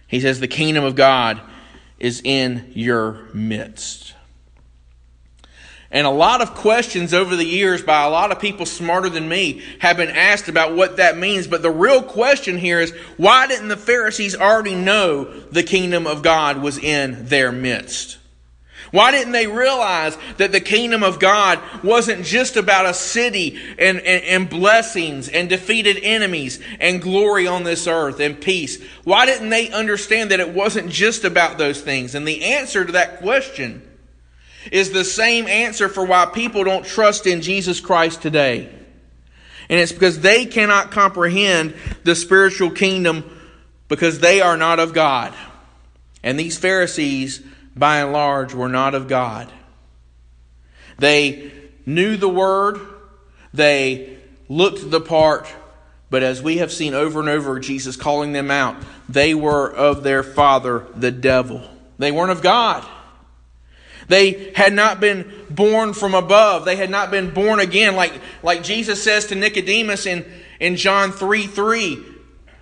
He 0.08 0.20
says 0.20 0.40
the 0.40 0.48
kingdom 0.48 0.84
of 0.84 0.94
God 0.94 1.40
is 1.98 2.20
in 2.24 2.70
your 2.74 3.20
midst. 3.32 4.14
And 5.90 6.06
a 6.06 6.10
lot 6.10 6.40
of 6.40 6.54
questions 6.54 7.12
over 7.12 7.36
the 7.36 7.44
years 7.44 7.82
by 7.82 8.02
a 8.02 8.08
lot 8.08 8.32
of 8.32 8.40
people 8.40 8.64
smarter 8.64 9.10
than 9.10 9.28
me 9.28 9.62
have 9.80 9.98
been 9.98 10.08
asked 10.08 10.48
about 10.48 10.74
what 10.74 10.96
that 10.96 11.18
means. 11.18 11.46
But 11.46 11.60
the 11.60 11.70
real 11.70 12.02
question 12.02 12.56
here 12.56 12.80
is 12.80 12.92
why 13.18 13.46
didn't 13.46 13.68
the 13.68 13.76
Pharisees 13.76 14.34
already 14.34 14.74
know 14.74 15.24
the 15.24 15.62
kingdom 15.62 16.06
of 16.06 16.22
God 16.22 16.62
was 16.62 16.78
in 16.78 17.26
their 17.26 17.52
midst? 17.52 18.16
Why 18.92 19.10
didn't 19.10 19.32
they 19.32 19.46
realize 19.46 20.18
that 20.36 20.52
the 20.52 20.60
kingdom 20.60 21.02
of 21.02 21.18
God 21.18 21.58
wasn't 21.82 22.26
just 22.26 22.58
about 22.58 22.84
a 22.84 22.92
city 22.92 23.58
and, 23.78 23.98
and, 23.98 24.22
and, 24.24 24.50
blessings 24.50 25.30
and 25.30 25.48
defeated 25.48 25.98
enemies 26.02 26.60
and 26.78 27.00
glory 27.00 27.46
on 27.46 27.64
this 27.64 27.86
earth 27.86 28.20
and 28.20 28.38
peace? 28.38 28.82
Why 29.04 29.24
didn't 29.24 29.48
they 29.48 29.70
understand 29.70 30.30
that 30.30 30.40
it 30.40 30.50
wasn't 30.52 30.90
just 30.90 31.24
about 31.24 31.56
those 31.56 31.80
things? 31.80 32.14
And 32.14 32.28
the 32.28 32.44
answer 32.44 32.84
to 32.84 32.92
that 32.92 33.20
question 33.20 33.82
is 34.70 34.90
the 34.92 35.04
same 35.04 35.46
answer 35.46 35.88
for 35.88 36.04
why 36.04 36.26
people 36.26 36.62
don't 36.62 36.84
trust 36.84 37.26
in 37.26 37.40
Jesus 37.40 37.80
Christ 37.80 38.20
today. 38.20 38.68
And 39.70 39.80
it's 39.80 39.92
because 39.92 40.20
they 40.20 40.44
cannot 40.44 40.90
comprehend 40.90 41.74
the 42.04 42.14
spiritual 42.14 42.70
kingdom 42.70 43.24
because 43.88 44.18
they 44.18 44.42
are 44.42 44.58
not 44.58 44.80
of 44.80 44.92
God. 44.92 45.32
And 46.22 46.38
these 46.38 46.58
Pharisees 46.58 47.42
by 47.76 47.98
and 47.98 48.12
large, 48.12 48.54
were 48.54 48.68
not 48.68 48.94
of 48.94 49.08
God. 49.08 49.52
They 50.98 51.50
knew 51.86 52.16
the 52.16 52.28
word, 52.28 52.80
they 53.52 54.18
looked 54.48 54.90
the 54.90 55.00
part, 55.00 55.52
but 56.10 56.22
as 56.22 56.42
we 56.42 56.58
have 56.58 56.70
seen 56.70 56.94
over 56.94 57.20
and 57.20 57.28
over, 57.28 57.58
Jesus 57.58 57.96
calling 57.96 58.32
them 58.32 58.50
out, 58.50 58.76
they 59.08 59.34
were 59.34 59.70
of 59.70 60.02
their 60.02 60.22
father, 60.22 60.86
the 60.94 61.10
devil. 61.10 61.62
They 61.98 62.12
weren't 62.12 62.30
of 62.30 62.42
God. 62.42 62.86
They 64.08 64.52
had 64.54 64.72
not 64.72 65.00
been 65.00 65.32
born 65.48 65.94
from 65.94 66.14
above. 66.14 66.64
They 66.64 66.76
had 66.76 66.90
not 66.90 67.10
been 67.10 67.30
born 67.30 67.60
again, 67.60 67.96
like, 67.96 68.12
like 68.42 68.62
Jesus 68.62 69.02
says 69.02 69.26
to 69.26 69.34
Nicodemus 69.34 70.06
in, 70.06 70.30
in 70.60 70.76
John 70.76 71.12
3 71.12 71.46
3. 71.46 71.98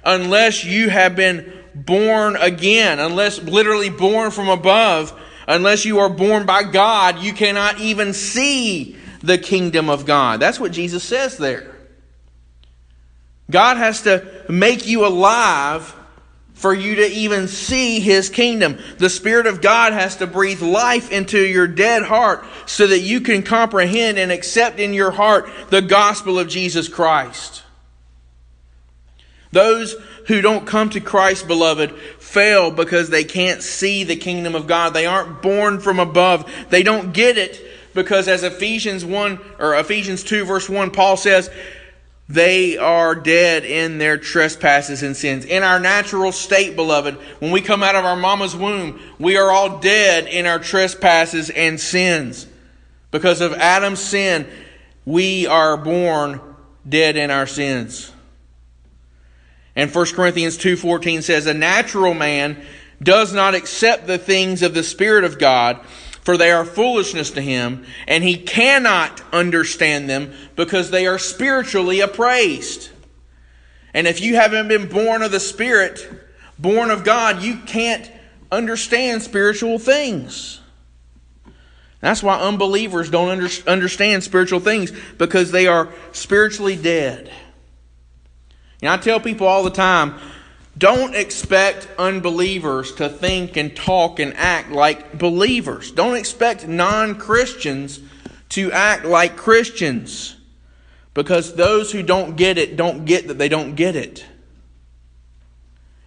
Unless 0.04 0.64
you 0.64 0.90
have 0.90 1.16
been 1.16 1.59
born 1.74 2.36
again, 2.36 2.98
unless 2.98 3.40
literally 3.40 3.90
born 3.90 4.30
from 4.30 4.48
above, 4.48 5.18
unless 5.46 5.84
you 5.84 5.98
are 5.98 6.10
born 6.10 6.46
by 6.46 6.62
God, 6.62 7.18
you 7.18 7.32
cannot 7.32 7.80
even 7.80 8.12
see 8.12 8.96
the 9.22 9.38
kingdom 9.38 9.88
of 9.90 10.06
God. 10.06 10.40
That's 10.40 10.60
what 10.60 10.72
Jesus 10.72 11.02
says 11.04 11.36
there. 11.36 11.74
God 13.50 13.76
has 13.76 14.02
to 14.02 14.44
make 14.48 14.86
you 14.86 15.06
alive 15.06 15.94
for 16.60 16.74
you 16.74 16.96
to 16.96 17.06
even 17.06 17.48
see 17.48 18.00
his 18.00 18.28
kingdom. 18.28 18.78
The 18.98 19.08
Spirit 19.08 19.46
of 19.46 19.62
God 19.62 19.92
has 19.94 20.16
to 20.16 20.26
breathe 20.26 20.60
life 20.60 21.10
into 21.10 21.38
your 21.38 21.66
dead 21.66 22.02
heart 22.02 22.44
so 22.66 22.86
that 22.86 23.00
you 23.00 23.22
can 23.22 23.42
comprehend 23.42 24.18
and 24.18 24.30
accept 24.30 24.78
in 24.78 24.92
your 24.92 25.10
heart 25.10 25.50
the 25.70 25.80
gospel 25.80 26.38
of 26.38 26.48
Jesus 26.48 26.86
Christ. 26.86 27.62
Those 29.52 29.96
who 30.26 30.40
don't 30.40 30.66
come 30.66 30.90
to 30.90 31.00
Christ, 31.00 31.46
beloved, 31.46 31.92
fail 32.18 32.70
because 32.70 33.10
they 33.10 33.24
can't 33.24 33.62
see 33.62 34.04
the 34.04 34.16
kingdom 34.16 34.54
of 34.54 34.66
God. 34.66 34.94
They 34.94 35.06
aren't 35.06 35.42
born 35.42 35.80
from 35.80 35.98
above. 35.98 36.50
They 36.70 36.82
don't 36.82 37.12
get 37.12 37.38
it 37.38 37.60
because 37.94 38.28
as 38.28 38.42
Ephesians 38.42 39.04
1 39.04 39.40
or 39.58 39.74
Ephesians 39.74 40.22
2 40.22 40.44
verse 40.44 40.68
1 40.68 40.90
Paul 40.92 41.16
says, 41.16 41.50
they 42.30 42.78
are 42.78 43.16
dead 43.16 43.64
in 43.64 43.98
their 43.98 44.16
trespasses 44.16 45.02
and 45.02 45.16
sins. 45.16 45.44
In 45.44 45.64
our 45.64 45.80
natural 45.80 46.30
state, 46.30 46.76
beloved, 46.76 47.16
when 47.40 47.50
we 47.50 47.60
come 47.60 47.82
out 47.82 47.96
of 47.96 48.04
our 48.04 48.14
mama's 48.14 48.54
womb, 48.54 49.00
we 49.18 49.36
are 49.36 49.50
all 49.50 49.80
dead 49.80 50.28
in 50.28 50.46
our 50.46 50.60
trespasses 50.60 51.50
and 51.50 51.80
sins. 51.80 52.46
Because 53.10 53.40
of 53.40 53.52
Adam's 53.54 53.98
sin, 53.98 54.46
we 55.04 55.48
are 55.48 55.76
born 55.76 56.40
dead 56.88 57.16
in 57.16 57.32
our 57.32 57.48
sins. 57.48 58.12
And 59.76 59.90
1 59.90 60.14
Corinthians 60.14 60.58
2:14 60.58 61.22
says 61.22 61.46
a 61.46 61.54
natural 61.54 62.14
man 62.14 62.60
does 63.02 63.32
not 63.32 63.54
accept 63.54 64.06
the 64.06 64.18
things 64.18 64.62
of 64.62 64.74
the 64.74 64.82
spirit 64.82 65.24
of 65.24 65.38
God 65.38 65.80
for 66.22 66.36
they 66.36 66.50
are 66.50 66.64
foolishness 66.64 67.30
to 67.32 67.40
him 67.40 67.84
and 68.06 68.22
he 68.22 68.36
cannot 68.36 69.22
understand 69.32 70.08
them 70.08 70.32
because 70.56 70.90
they 70.90 71.06
are 71.06 71.18
spiritually 71.18 72.00
appraised. 72.00 72.90
And 73.94 74.06
if 74.06 74.20
you 74.20 74.36
haven't 74.36 74.68
been 74.68 74.88
born 74.88 75.22
of 75.22 75.32
the 75.32 75.40
spirit, 75.40 76.08
born 76.58 76.90
of 76.90 77.04
God, 77.04 77.42
you 77.42 77.56
can't 77.66 78.10
understand 78.52 79.22
spiritual 79.22 79.78
things. 79.78 80.60
That's 82.00 82.22
why 82.22 82.38
unbelievers 82.40 83.10
don't 83.10 83.28
under, 83.28 83.48
understand 83.66 84.22
spiritual 84.22 84.60
things 84.60 84.92
because 85.18 85.50
they 85.50 85.66
are 85.66 85.88
spiritually 86.12 86.76
dead. 86.76 87.30
Know, 88.82 88.92
I 88.92 88.96
tell 88.96 89.20
people 89.20 89.46
all 89.46 89.62
the 89.62 89.70
time 89.70 90.14
don't 90.78 91.14
expect 91.14 91.88
unbelievers 91.98 92.94
to 92.94 93.08
think 93.08 93.56
and 93.56 93.76
talk 93.76 94.18
and 94.18 94.34
act 94.36 94.70
like 94.70 95.18
believers. 95.18 95.90
Don't 95.90 96.16
expect 96.16 96.66
non 96.66 97.16
Christians 97.16 98.00
to 98.50 98.72
act 98.72 99.04
like 99.04 99.36
Christians. 99.36 100.36
Because 101.12 101.54
those 101.54 101.90
who 101.90 102.02
don't 102.02 102.36
get 102.36 102.56
it 102.56 102.76
don't 102.76 103.04
get 103.04 103.28
that 103.28 103.36
they 103.36 103.48
don't 103.48 103.74
get 103.74 103.96
it. 103.96 104.24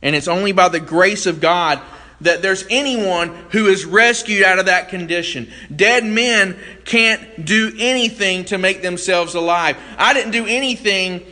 And 0.02 0.16
it's 0.16 0.28
only 0.28 0.54
by 0.54 0.70
the 0.70 0.80
grace 0.80 1.26
of 1.26 1.40
God 1.40 1.80
that 2.22 2.42
there's 2.42 2.66
anyone 2.70 3.30
who 3.52 3.68
is 3.68 3.86
rescued 3.86 4.44
out 4.44 4.60
of 4.60 4.66
that 4.66 4.90
condition. 4.90 5.52
Dead 5.74 6.06
men 6.06 6.58
can't 6.86 7.46
do 7.46 7.74
anything 7.78 8.46
to 8.46 8.58
make 8.58 8.82
themselves 8.82 9.36
alive. 9.36 9.78
I 9.98 10.14
didn't 10.14 10.32
do 10.32 10.46
anything 10.46 11.26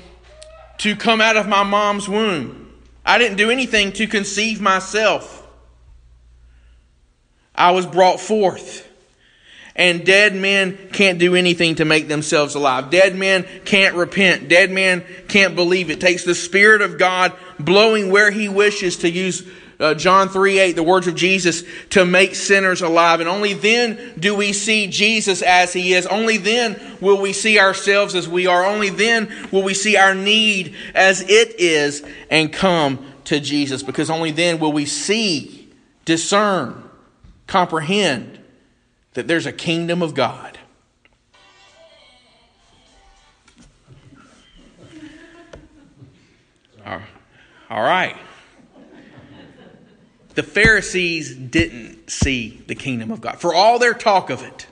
to 0.82 0.96
come 0.96 1.22
out 1.22 1.38
of 1.38 1.48
my 1.48 1.62
mom's 1.62 2.10
womb. 2.10 2.74
I 3.06 3.20
didn't 3.20 3.38
do 3.38 3.52
anything 3.52 3.92
to 3.94 4.08
conceive 4.08 4.60
myself. 4.60 5.48
I 7.54 7.72
was 7.72 7.86
brought 7.86 8.20
forth. 8.20 8.88
And 9.76 10.04
dead 10.04 10.36
men 10.36 10.90
can't 10.92 11.20
do 11.20 11.36
anything 11.36 11.76
to 11.76 11.86
make 11.86 12.08
themselves 12.08 12.56
alive. 12.56 12.90
Dead 12.90 13.16
men 13.16 13.46
can't 13.64 13.96
repent. 13.96 14.50
Dead 14.50 14.72
men 14.72 15.06
can't 15.28 15.56
believe. 15.56 15.92
It 15.92 16.02
takes 16.02 16.24
the 16.24 16.36
Spirit 16.36 16.82
of 16.82 16.98
God 16.98 17.34
blowing 17.60 18.10
where 18.10 18.32
He 18.32 18.50
wishes 18.50 18.98
to 18.98 19.10
use 19.10 19.48
uh, 19.82 19.94
John 19.96 20.30
3 20.30 20.60
8, 20.60 20.76
the 20.76 20.84
words 20.84 21.08
of 21.08 21.16
Jesus, 21.16 21.64
to 21.90 22.06
make 22.06 22.36
sinners 22.36 22.82
alive. 22.82 23.20
And 23.20 23.28
only 23.28 23.54
then 23.54 24.14
do 24.20 24.36
we 24.36 24.54
see 24.54 24.88
Jesus 24.88 25.42
as 25.42 25.74
he 25.74 25.94
is. 25.94 26.06
Only 26.06 26.38
then 26.38 26.80
will 27.02 27.20
we 27.20 27.34
see 27.34 27.60
ourselves 27.60 28.16
as 28.16 28.30
we 28.30 28.48
are. 28.48 28.64
Only 28.64 28.90
then 28.90 29.48
will 29.52 29.64
we 29.64 29.74
see 29.74 29.98
our 29.98 30.16
need 30.16 30.76
as 30.94 31.22
it 31.22 31.60
is 31.60 32.06
and 32.30 32.54
come 32.54 33.06
to 33.26 33.40
Jesus. 33.40 33.84
Because 33.84 34.10
only 34.10 34.32
then 34.32 34.60
will 34.60 34.74
we 34.74 34.86
see, 34.86 35.70
discern, 36.06 36.90
comprehend 37.48 38.40
that 39.14 39.28
there's 39.28 39.46
a 39.46 39.52
kingdom 39.52 40.02
of 40.02 40.14
God. 40.14 40.58
All 47.72 47.82
right. 47.82 48.18
The 50.36 50.44
Pharisees 50.44 51.36
didn't 51.36 52.10
see 52.10 52.62
the 52.68 52.76
kingdom 52.76 53.12
of 53.12 53.22
God. 53.22 53.40
For 53.40 53.54
all 53.54 53.80
their 53.80 53.94
talk 53.94 54.30
of 54.30 54.44
it, 54.44 54.68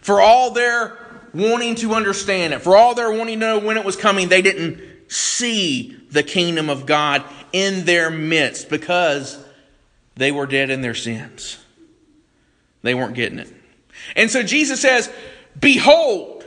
for 0.00 0.20
all 0.20 0.52
their 0.52 0.98
wanting 1.34 1.74
to 1.76 1.94
understand 1.94 2.52
it, 2.54 2.60
for 2.60 2.76
all 2.76 2.94
their 2.94 3.10
wanting 3.10 3.40
to 3.40 3.46
know 3.46 3.58
when 3.58 3.76
it 3.76 3.84
was 3.84 3.96
coming, 3.96 4.28
they 4.28 4.42
didn't 4.42 4.80
see 5.10 5.96
the 6.10 6.22
kingdom 6.22 6.70
of 6.70 6.86
God 6.86 7.24
in 7.52 7.84
their 7.84 8.10
midst 8.10 8.68
because 8.68 9.42
they 10.16 10.30
were 10.30 10.46
dead 10.46 10.70
in 10.70 10.80
their 10.80 10.94
sins. 10.94 11.58
They 12.82 12.94
weren't 12.94 13.14
getting 13.14 13.38
it. 13.38 13.52
And 14.16 14.30
so 14.30 14.42
Jesus 14.42 14.80
says, 14.80 15.10
Behold, 15.58 16.39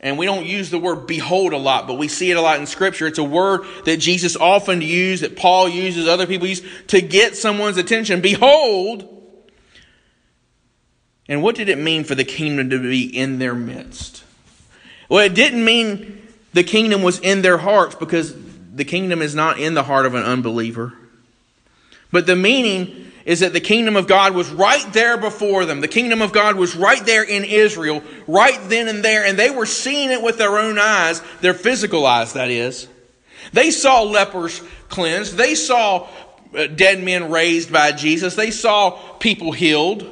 and 0.00 0.16
we 0.16 0.26
don't 0.26 0.46
use 0.46 0.70
the 0.70 0.78
word 0.78 1.06
behold 1.06 1.52
a 1.52 1.58
lot, 1.58 1.86
but 1.86 1.94
we 1.94 2.06
see 2.08 2.30
it 2.30 2.36
a 2.36 2.40
lot 2.40 2.60
in 2.60 2.66
Scripture. 2.66 3.06
It's 3.06 3.18
a 3.18 3.24
word 3.24 3.62
that 3.84 3.96
Jesus 3.96 4.36
often 4.36 4.80
used, 4.80 5.22
that 5.24 5.36
Paul 5.36 5.68
uses, 5.68 6.06
other 6.06 6.26
people 6.26 6.46
use 6.46 6.62
to 6.88 7.00
get 7.00 7.36
someone's 7.36 7.76
attention. 7.76 8.20
Behold. 8.20 9.14
And 11.28 11.42
what 11.42 11.56
did 11.56 11.68
it 11.68 11.78
mean 11.78 12.04
for 12.04 12.14
the 12.14 12.24
kingdom 12.24 12.70
to 12.70 12.78
be 12.78 13.04
in 13.04 13.38
their 13.38 13.54
midst? 13.54 14.22
Well, 15.08 15.24
it 15.24 15.34
didn't 15.34 15.64
mean 15.64 16.26
the 16.52 16.64
kingdom 16.64 17.02
was 17.02 17.18
in 17.18 17.42
their 17.42 17.58
hearts 17.58 17.94
because 17.94 18.34
the 18.74 18.84
kingdom 18.84 19.20
is 19.20 19.34
not 19.34 19.58
in 19.58 19.74
the 19.74 19.82
heart 19.82 20.06
of 20.06 20.14
an 20.14 20.22
unbeliever. 20.22 20.94
But 22.12 22.26
the 22.26 22.36
meaning 22.36 23.07
is 23.28 23.40
that 23.40 23.52
the 23.52 23.60
kingdom 23.60 23.94
of 23.94 24.06
God 24.06 24.34
was 24.34 24.48
right 24.48 24.90
there 24.94 25.18
before 25.18 25.66
them. 25.66 25.82
The 25.82 25.86
kingdom 25.86 26.22
of 26.22 26.32
God 26.32 26.56
was 26.56 26.74
right 26.74 27.04
there 27.04 27.22
in 27.22 27.44
Israel, 27.44 28.02
right 28.26 28.58
then 28.70 28.88
and 28.88 29.04
there, 29.04 29.26
and 29.26 29.38
they 29.38 29.50
were 29.50 29.66
seeing 29.66 30.10
it 30.10 30.22
with 30.22 30.38
their 30.38 30.56
own 30.56 30.78
eyes, 30.78 31.20
their 31.42 31.52
physical 31.52 32.06
eyes, 32.06 32.32
that 32.32 32.50
is. 32.50 32.88
They 33.52 33.70
saw 33.70 34.00
lepers 34.00 34.62
cleansed. 34.88 35.34
They 35.34 35.54
saw 35.54 36.08
uh, 36.56 36.68
dead 36.68 37.04
men 37.04 37.30
raised 37.30 37.70
by 37.70 37.92
Jesus. 37.92 38.34
They 38.34 38.50
saw 38.50 38.92
people 39.18 39.52
healed. 39.52 40.08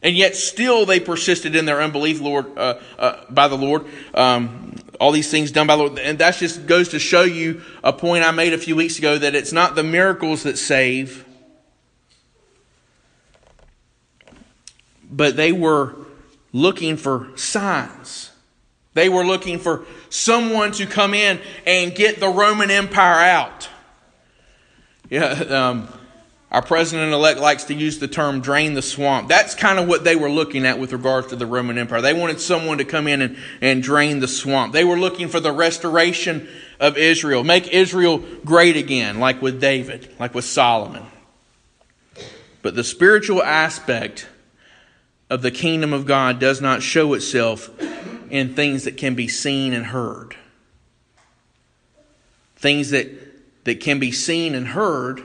And 0.00 0.16
yet 0.16 0.36
still 0.36 0.86
they 0.86 1.00
persisted 1.00 1.56
in 1.56 1.64
their 1.64 1.82
unbelief, 1.82 2.20
Lord, 2.20 2.56
uh, 2.56 2.78
uh, 3.00 3.24
by 3.30 3.48
the 3.48 3.58
Lord. 3.58 3.84
Um, 4.14 4.76
all 5.00 5.10
these 5.10 5.28
things 5.28 5.50
done 5.50 5.66
by 5.66 5.74
the 5.74 5.82
Lord. 5.82 5.98
And 5.98 6.20
that 6.20 6.36
just 6.36 6.66
goes 6.66 6.90
to 6.90 7.00
show 7.00 7.22
you 7.22 7.62
a 7.82 7.92
point 7.92 8.22
I 8.22 8.30
made 8.30 8.52
a 8.52 8.58
few 8.58 8.76
weeks 8.76 9.00
ago 9.00 9.18
that 9.18 9.34
it's 9.34 9.52
not 9.52 9.74
the 9.74 9.82
miracles 9.82 10.44
that 10.44 10.56
save, 10.56 11.24
but 15.12 15.36
they 15.36 15.52
were 15.52 15.94
looking 16.52 16.96
for 16.96 17.28
signs. 17.36 18.30
They 18.94 19.08
were 19.08 19.24
looking 19.24 19.58
for 19.58 19.84
someone 20.10 20.72
to 20.72 20.86
come 20.86 21.14
in 21.14 21.40
and 21.66 21.94
get 21.94 22.18
the 22.18 22.28
Roman 22.28 22.70
Empire 22.70 23.20
out. 23.22 23.68
Yeah, 25.08 25.28
um, 25.28 25.88
our 26.50 26.62
president 26.62 27.12
elect 27.12 27.38
likes 27.40 27.64
to 27.64 27.74
use 27.74 27.98
the 27.98 28.08
term 28.08 28.40
drain 28.40 28.74
the 28.74 28.82
swamp. 28.82 29.28
That's 29.28 29.54
kind 29.54 29.78
of 29.78 29.88
what 29.88 30.04
they 30.04 30.16
were 30.16 30.30
looking 30.30 30.66
at 30.66 30.78
with 30.78 30.92
regards 30.92 31.28
to 31.28 31.36
the 31.36 31.46
Roman 31.46 31.78
Empire. 31.78 32.02
They 32.02 32.12
wanted 32.12 32.40
someone 32.40 32.78
to 32.78 32.84
come 32.84 33.06
in 33.06 33.22
and, 33.22 33.36
and 33.62 33.82
drain 33.82 34.20
the 34.20 34.28
swamp. 34.28 34.72
They 34.74 34.84
were 34.84 34.98
looking 34.98 35.28
for 35.28 35.40
the 35.40 35.52
restoration 35.52 36.48
of 36.78 36.98
Israel, 36.98 37.44
make 37.44 37.68
Israel 37.68 38.22
great 38.44 38.76
again, 38.76 39.20
like 39.20 39.40
with 39.40 39.60
David, 39.60 40.10
like 40.18 40.34
with 40.34 40.44
Solomon. 40.44 41.04
But 42.60 42.74
the 42.74 42.84
spiritual 42.84 43.42
aspect 43.42 44.28
of 45.32 45.40
the 45.40 45.50
kingdom 45.50 45.94
of 45.94 46.04
God 46.04 46.38
does 46.38 46.60
not 46.60 46.82
show 46.82 47.14
itself 47.14 47.70
in 48.28 48.54
things 48.54 48.84
that 48.84 48.98
can 48.98 49.14
be 49.14 49.28
seen 49.28 49.72
and 49.72 49.86
heard. 49.86 50.36
Things 52.56 52.90
that, 52.90 53.10
that 53.64 53.80
can 53.80 53.98
be 53.98 54.12
seen 54.12 54.54
and 54.54 54.68
heard 54.68 55.22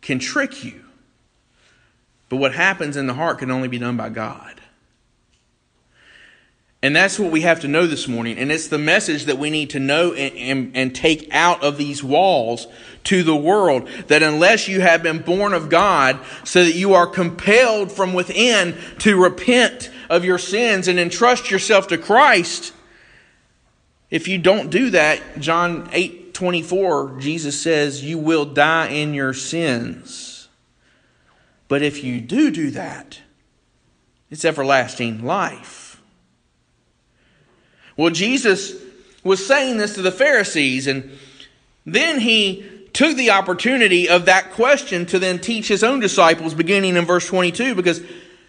can 0.00 0.20
trick 0.20 0.62
you. 0.62 0.84
But 2.28 2.36
what 2.36 2.54
happens 2.54 2.96
in 2.96 3.08
the 3.08 3.14
heart 3.14 3.40
can 3.40 3.50
only 3.50 3.66
be 3.66 3.78
done 3.78 3.96
by 3.96 4.10
God. 4.10 4.59
And 6.82 6.96
that's 6.96 7.18
what 7.18 7.30
we 7.30 7.42
have 7.42 7.60
to 7.60 7.68
know 7.68 7.86
this 7.86 8.08
morning. 8.08 8.38
And 8.38 8.50
it's 8.50 8.68
the 8.68 8.78
message 8.78 9.26
that 9.26 9.36
we 9.36 9.50
need 9.50 9.70
to 9.70 9.80
know 9.80 10.14
and, 10.14 10.34
and, 10.36 10.76
and, 10.76 10.94
take 10.94 11.28
out 11.30 11.62
of 11.62 11.76
these 11.76 12.02
walls 12.02 12.66
to 13.04 13.22
the 13.22 13.36
world. 13.36 13.86
That 14.06 14.22
unless 14.22 14.66
you 14.66 14.80
have 14.80 15.02
been 15.02 15.18
born 15.18 15.52
of 15.52 15.68
God, 15.68 16.18
so 16.42 16.64
that 16.64 16.74
you 16.74 16.94
are 16.94 17.06
compelled 17.06 17.92
from 17.92 18.14
within 18.14 18.78
to 19.00 19.22
repent 19.22 19.90
of 20.08 20.24
your 20.24 20.38
sins 20.38 20.88
and 20.88 20.98
entrust 20.98 21.50
yourself 21.50 21.88
to 21.88 21.98
Christ, 21.98 22.72
if 24.10 24.26
you 24.26 24.38
don't 24.38 24.70
do 24.70 24.90
that, 24.90 25.20
John 25.38 25.88
8 25.92 26.32
24, 26.32 27.18
Jesus 27.20 27.60
says, 27.60 28.02
You 28.02 28.16
will 28.16 28.46
die 28.46 28.88
in 28.88 29.12
your 29.12 29.34
sins. 29.34 30.48
But 31.68 31.82
if 31.82 32.02
you 32.02 32.22
do 32.22 32.50
do 32.50 32.70
that, 32.70 33.20
it's 34.30 34.46
everlasting 34.46 35.22
life. 35.24 35.79
Well, 38.00 38.08
Jesus 38.08 38.76
was 39.22 39.46
saying 39.46 39.76
this 39.76 39.96
to 39.96 40.00
the 40.00 40.10
Pharisees, 40.10 40.86
and 40.86 41.10
then 41.84 42.18
he 42.18 42.64
took 42.94 43.14
the 43.14 43.32
opportunity 43.32 44.08
of 44.08 44.24
that 44.24 44.52
question 44.52 45.04
to 45.04 45.18
then 45.18 45.38
teach 45.38 45.68
his 45.68 45.84
own 45.84 46.00
disciples, 46.00 46.54
beginning 46.54 46.96
in 46.96 47.04
verse 47.04 47.26
22, 47.26 47.74
because 47.74 48.00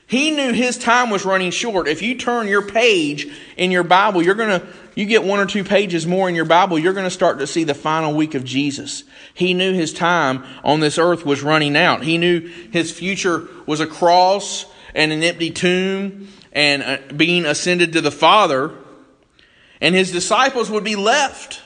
he 0.07 0.31
knew 0.31 0.53
his 0.53 0.77
time 0.77 1.09
was 1.09 1.25
running 1.25 1.51
short. 1.51 1.89
If 1.89 2.01
you 2.01 2.15
turn 2.15 2.47
your 2.47 2.65
page 2.65 3.27
in 3.57 3.71
your 3.71 3.83
Bible, 3.83 4.21
you're 4.21 4.35
going 4.35 4.61
to 4.61 4.65
you 4.95 5.05
get 5.05 5.25
one 5.25 5.41
or 5.41 5.45
two 5.45 5.65
pages 5.65 6.07
more 6.07 6.29
in 6.29 6.35
your 6.35 6.45
Bible, 6.45 6.79
you're 6.79 6.93
going 6.93 7.03
to 7.03 7.11
start 7.11 7.39
to 7.39 7.47
see 7.47 7.65
the 7.65 7.73
final 7.73 8.13
week 8.13 8.35
of 8.35 8.45
Jesus. 8.45 9.03
He 9.33 9.53
knew 9.53 9.73
his 9.73 9.91
time 9.91 10.45
on 10.63 10.79
this 10.79 10.97
earth 10.97 11.25
was 11.25 11.43
running 11.43 11.75
out. 11.75 12.03
He 12.03 12.17
knew 12.17 12.47
his 12.71 12.89
future 12.89 13.49
was 13.65 13.81
a 13.81 13.85
cross 13.85 14.65
and 14.95 15.11
an 15.11 15.21
empty 15.23 15.51
tomb 15.51 16.29
and 16.53 16.83
uh, 16.83 16.99
being 17.17 17.45
ascended 17.45 17.91
to 17.93 17.99
the 17.99 18.11
Father. 18.11 18.71
And 19.81 19.95
his 19.95 20.11
disciples 20.11 20.69
would 20.69 20.83
be 20.83 20.95
left. 20.95 21.61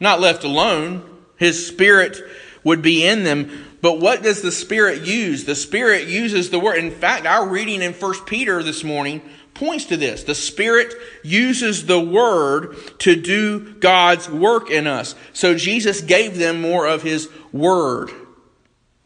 Not 0.00 0.20
left 0.20 0.44
alone. 0.44 1.08
His 1.36 1.66
spirit 1.66 2.18
would 2.64 2.82
be 2.82 3.06
in 3.06 3.24
them. 3.24 3.66
But 3.80 3.98
what 3.98 4.22
does 4.22 4.42
the 4.42 4.52
Spirit 4.52 5.02
use? 5.02 5.44
The 5.44 5.56
Spirit 5.56 6.06
uses 6.06 6.50
the 6.50 6.58
Word. 6.60 6.78
In 6.78 6.92
fact, 6.92 7.26
our 7.26 7.48
reading 7.48 7.82
in 7.82 7.92
1 7.92 8.24
Peter 8.26 8.62
this 8.62 8.84
morning 8.84 9.20
points 9.54 9.86
to 9.86 9.96
this. 9.96 10.22
The 10.22 10.36
Spirit 10.36 10.94
uses 11.24 11.86
the 11.86 12.00
Word 12.00 12.76
to 13.00 13.16
do 13.16 13.74
God's 13.74 14.30
work 14.30 14.70
in 14.70 14.86
us. 14.86 15.16
So 15.32 15.56
Jesus 15.56 16.00
gave 16.00 16.38
them 16.38 16.60
more 16.60 16.86
of 16.86 17.02
His 17.02 17.28
Word 17.52 18.10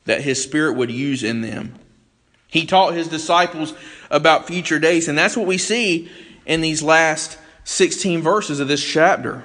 that 0.05 0.20
His 0.20 0.42
Spirit 0.42 0.77
would 0.77 0.90
use 0.90 1.24
in 1.24 1.40
them. 1.40 1.74
He 2.48 2.66
taught 2.66 2.94
His 2.94 3.09
disciples 3.09 3.72
about 4.11 4.46
future 4.46 4.79
days, 4.79 5.09
and 5.09 5.16
that's 5.16 5.37
what 5.37 5.46
we 5.46 5.59
see 5.59 6.11
in 6.44 6.61
these 6.61 6.83
last 6.83 7.38
16 7.66 8.22
verses 8.22 8.61
of 8.61 8.68
this 8.68 8.83
chapter. 8.83 9.42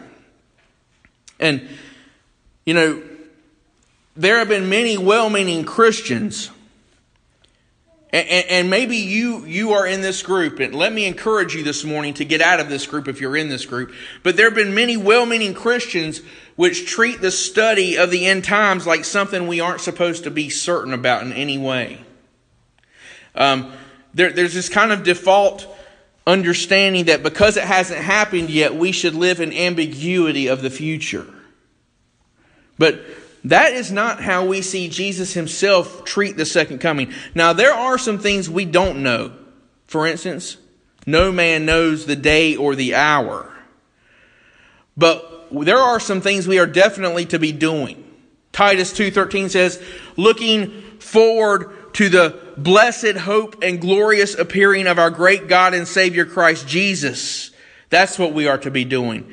And, 1.40 1.68
you 2.66 2.74
know, 2.74 3.04
there 4.16 4.38
have 4.38 4.48
been 4.48 4.70
many 4.70 4.98
well 4.98 5.30
meaning 5.30 5.66
Christians 5.66 6.52
and, 8.14 8.28
and, 8.28 8.70
maybe 8.70 8.98
you 8.98 9.46
you 9.46 9.72
are 9.72 9.88
in 9.88 10.02
this 10.02 10.22
group, 10.22 10.60
and 10.60 10.76
let 10.76 10.92
me 10.92 11.06
encourage 11.06 11.56
you 11.56 11.64
this 11.64 11.86
morning 11.86 12.14
to 12.16 12.26
get 12.26 12.42
out 12.42 12.60
of 12.60 12.68
this 12.68 12.86
group 12.86 13.08
if 13.08 13.22
you're 13.22 13.38
in 13.38 13.48
this 13.48 13.66
group. 13.66 13.94
But 14.22 14.36
there 14.36 14.48
have 14.48 14.56
been 14.56 14.76
many 14.76 14.98
well-meaning 14.98 15.54
Christians 15.54 16.22
which 16.58 16.86
treat 16.86 17.22
the 17.22 17.32
study 17.32 17.98
of 17.98 18.12
the 18.12 18.26
end 18.26 18.44
times 18.44 18.86
like 18.86 19.06
something 19.06 19.48
we 19.48 19.62
aren't 19.62 19.80
supposed 19.80 20.26
to 20.26 20.32
be 20.32 20.50
certain 20.50 20.94
about 20.94 21.24
in 21.24 21.32
any 21.32 21.58
way. 21.58 22.04
Um, 23.34 23.72
there, 24.14 24.34
there's 24.34 24.54
this 24.54 24.68
kind 24.68 24.92
of 24.92 25.04
default 25.04 25.66
understanding 26.26 27.06
that 27.06 27.24
because 27.24 27.58
it 27.58 27.64
hasn't 27.64 28.02
happened 28.02 28.50
yet, 28.50 28.76
we 28.76 28.92
should 28.92 29.16
live 29.16 29.40
in 29.40 29.54
ambiguity 29.54 30.48
of 30.48 30.62
the 30.62 30.70
future. 30.70 31.26
But 32.78 33.02
that 33.44 33.74
is 33.74 33.92
not 33.92 34.22
how 34.22 34.46
we 34.46 34.62
see 34.62 34.88
Jesus 34.88 35.34
himself 35.34 36.04
treat 36.06 36.38
the 36.38 36.46
second 36.46 36.80
coming. 36.80 37.14
Now, 37.34 37.54
there 37.54 37.74
are 37.74 37.98
some 37.98 38.20
things 38.20 38.50
we 38.50 38.66
don't 38.66 39.04
know. 39.04 39.34
For 39.88 40.06
instance, 40.06 40.58
no 41.06 41.32
man 41.32 41.66
knows 41.66 42.06
the 42.06 42.16
day 42.16 42.56
or 42.56 42.76
the 42.76 42.96
hour. 42.96 43.52
But 44.96 45.48
there 45.52 45.78
are 45.78 46.00
some 46.00 46.22
things 46.22 46.48
we 46.48 46.60
are 46.60 46.68
definitely 46.68 47.26
to 47.28 47.40
be 47.40 47.52
doing. 47.52 48.04
Titus 48.52 48.94
2:13 48.94 49.50
says, 49.50 49.82
"Looking 50.18 50.84
forward 51.00 51.94
to 51.94 52.10
the 52.10 52.36
blessed 52.64 53.18
hope 53.18 53.64
and 53.64 53.80
glorious 53.82 54.36
appearing 54.36 54.88
of 54.88 55.00
our 55.00 55.10
great 55.10 55.48
God 55.48 55.74
and 55.74 55.88
Savior 55.88 56.26
Christ 56.26 56.68
Jesus." 56.68 57.52
That's 57.90 58.18
what 58.18 58.34
we 58.34 58.48
are 58.48 58.58
to 58.60 58.72
be 58.72 58.86
doing. 58.86 59.26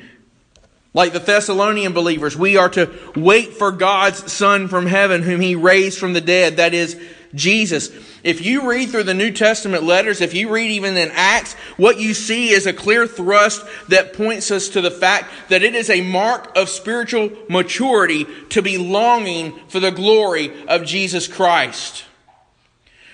Like 0.93 1.13
the 1.13 1.19
Thessalonian 1.19 1.93
believers, 1.93 2.35
we 2.35 2.57
are 2.57 2.69
to 2.69 2.89
wait 3.15 3.53
for 3.53 3.71
God's 3.71 4.31
Son 4.31 4.67
from 4.67 4.87
heaven, 4.87 5.21
whom 5.21 5.39
He 5.39 5.55
raised 5.55 5.99
from 5.99 6.13
the 6.13 6.21
dead, 6.21 6.57
that 6.57 6.73
is, 6.73 6.95
Jesus. 7.35 7.91
If 8.23 8.43
you 8.43 8.67
read 8.67 8.89
through 8.89 9.03
the 9.03 9.13
New 9.13 9.31
Testament 9.31 9.83
letters, 9.83 10.19
if 10.19 10.33
you 10.33 10.49
read 10.49 10.71
even 10.71 10.97
in 10.97 11.11
Acts, 11.13 11.53
what 11.77 11.99
you 11.99 12.15
see 12.15 12.49
is 12.49 12.65
a 12.65 12.73
clear 12.73 13.05
thrust 13.05 13.63
that 13.87 14.13
points 14.13 14.49
us 14.49 14.67
to 14.69 14.81
the 14.81 14.89
fact 14.89 15.31
that 15.49 15.61
it 15.61 15.75
is 15.75 15.91
a 15.91 16.01
mark 16.01 16.57
of 16.57 16.69
spiritual 16.69 17.29
maturity 17.47 18.25
to 18.49 18.63
be 18.63 18.79
longing 18.79 19.59
for 19.67 19.79
the 19.79 19.91
glory 19.91 20.51
of 20.67 20.85
Jesus 20.85 21.27
Christ. 21.27 22.03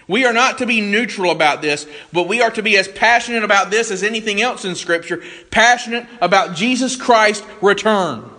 We 0.08 0.26
are 0.26 0.34
not 0.34 0.60
to 0.60 0.66
be 0.66 0.82
neutral 0.82 1.32
about 1.32 1.62
this, 1.62 1.88
but 2.14 2.28
we 2.28 2.42
are 2.42 2.52
to 2.52 2.62
be 2.62 2.78
as 2.78 2.88
passionate 2.88 3.44
about 3.44 3.72
this 3.72 3.90
as 3.90 4.04
anything 4.04 4.42
else 4.42 4.64
in 4.64 4.76
Scripture, 4.76 5.24
passionate 5.50 6.06
about 6.22 6.56
Jesus 6.56 6.96
Christ's 6.96 7.46
return. 7.62 8.30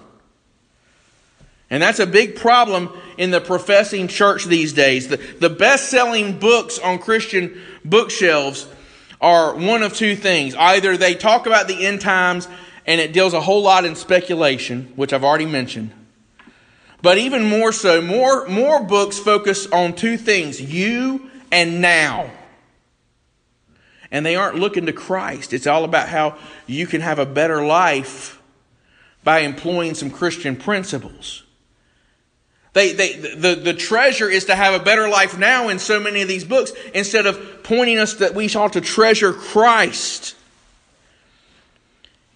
And 1.68 1.82
that's 1.82 1.98
a 1.98 2.06
big 2.06 2.36
problem 2.36 2.90
in 3.18 3.32
the 3.32 3.40
professing 3.40 4.06
church 4.06 4.44
these 4.44 4.72
days. 4.72 5.08
The, 5.08 5.16
the 5.16 5.50
best 5.50 5.90
selling 5.90 6.38
books 6.38 6.78
on 6.78 7.00
Christian 7.00 7.60
bookshelves 7.84 8.68
are 9.20 9.56
one 9.56 9.82
of 9.82 9.94
two 9.94 10.14
things. 10.14 10.54
Either 10.54 10.96
they 10.96 11.14
talk 11.14 11.46
about 11.46 11.66
the 11.66 11.86
end 11.86 12.00
times 12.00 12.46
and 12.86 13.00
it 13.00 13.12
deals 13.12 13.34
a 13.34 13.40
whole 13.40 13.62
lot 13.62 13.84
in 13.84 13.96
speculation, 13.96 14.92
which 14.94 15.12
I've 15.12 15.24
already 15.24 15.46
mentioned. 15.46 15.90
But 17.02 17.18
even 17.18 17.44
more 17.44 17.72
so, 17.72 18.00
more, 18.00 18.46
more 18.46 18.82
books 18.84 19.18
focus 19.18 19.66
on 19.66 19.94
two 19.94 20.16
things 20.16 20.60
you 20.60 21.30
and 21.50 21.80
now. 21.80 22.30
And 24.10 24.24
they 24.24 24.36
aren't 24.36 24.56
looking 24.56 24.86
to 24.86 24.92
Christ. 24.92 25.52
It's 25.52 25.66
all 25.66 25.84
about 25.84 26.08
how 26.08 26.38
you 26.66 26.86
can 26.86 27.00
have 27.00 27.18
a 27.18 27.26
better 27.26 27.64
life 27.64 28.40
by 29.24 29.40
employing 29.40 29.94
some 29.94 30.10
Christian 30.10 30.56
principles. 30.56 31.42
They, 32.72 32.92
they, 32.92 33.14
the, 33.14 33.54
the 33.54 33.74
treasure 33.74 34.28
is 34.28 34.44
to 34.44 34.54
have 34.54 34.78
a 34.78 34.84
better 34.84 35.08
life 35.08 35.38
now 35.38 35.68
in 35.68 35.78
so 35.78 35.98
many 35.98 36.20
of 36.20 36.28
these 36.28 36.44
books 36.44 36.72
instead 36.94 37.26
of 37.26 37.62
pointing 37.62 37.98
us 37.98 38.14
that 38.14 38.34
we 38.34 38.48
ought 38.54 38.74
to 38.74 38.82
treasure 38.82 39.32
Christ. 39.32 40.36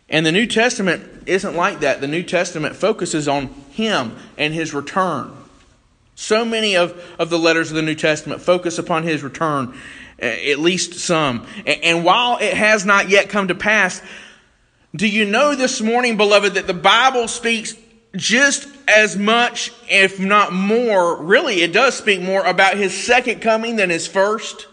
And 0.08 0.24
the 0.24 0.32
New 0.32 0.46
Testament 0.46 1.24
isn't 1.26 1.54
like 1.54 1.80
that. 1.80 2.00
The 2.00 2.08
New 2.08 2.22
Testament 2.22 2.74
focuses 2.74 3.28
on 3.28 3.48
Him 3.70 4.16
and 4.36 4.52
His 4.52 4.74
return. 4.74 5.30
So 6.20 6.44
many 6.44 6.76
of, 6.76 7.02
of 7.18 7.30
the 7.30 7.38
letters 7.38 7.70
of 7.70 7.76
the 7.76 7.82
New 7.82 7.94
Testament 7.94 8.42
focus 8.42 8.78
upon 8.78 9.04
his 9.04 9.22
return. 9.22 9.74
Eh, 10.18 10.52
at 10.52 10.58
least 10.58 10.94
some. 10.94 11.46
And 11.64 12.04
while 12.04 12.36
it 12.36 12.52
has 12.52 12.84
not 12.84 13.08
yet 13.08 13.30
come 13.30 13.48
to 13.48 13.54
pass, 13.54 14.02
do 14.94 15.08
you 15.08 15.24
know 15.24 15.54
this 15.54 15.80
morning, 15.80 16.18
beloved, 16.18 16.54
that 16.54 16.66
the 16.66 16.74
Bible 16.74 17.26
speaks 17.26 17.74
just 18.14 18.68
as 18.86 19.16
much, 19.16 19.72
if 19.88 20.20
not 20.20 20.52
more, 20.52 21.16
really, 21.22 21.62
it 21.62 21.72
does 21.72 21.96
speak 21.96 22.20
more 22.20 22.44
about 22.44 22.76
his 22.76 22.92
second 22.92 23.40
coming 23.40 23.76
than 23.76 23.88
his 23.88 24.06
first? 24.06 24.68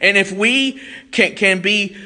And 0.00 0.16
if 0.16 0.30
we 0.30 0.80
can, 1.10 1.34
can 1.34 1.62
be 1.62 1.96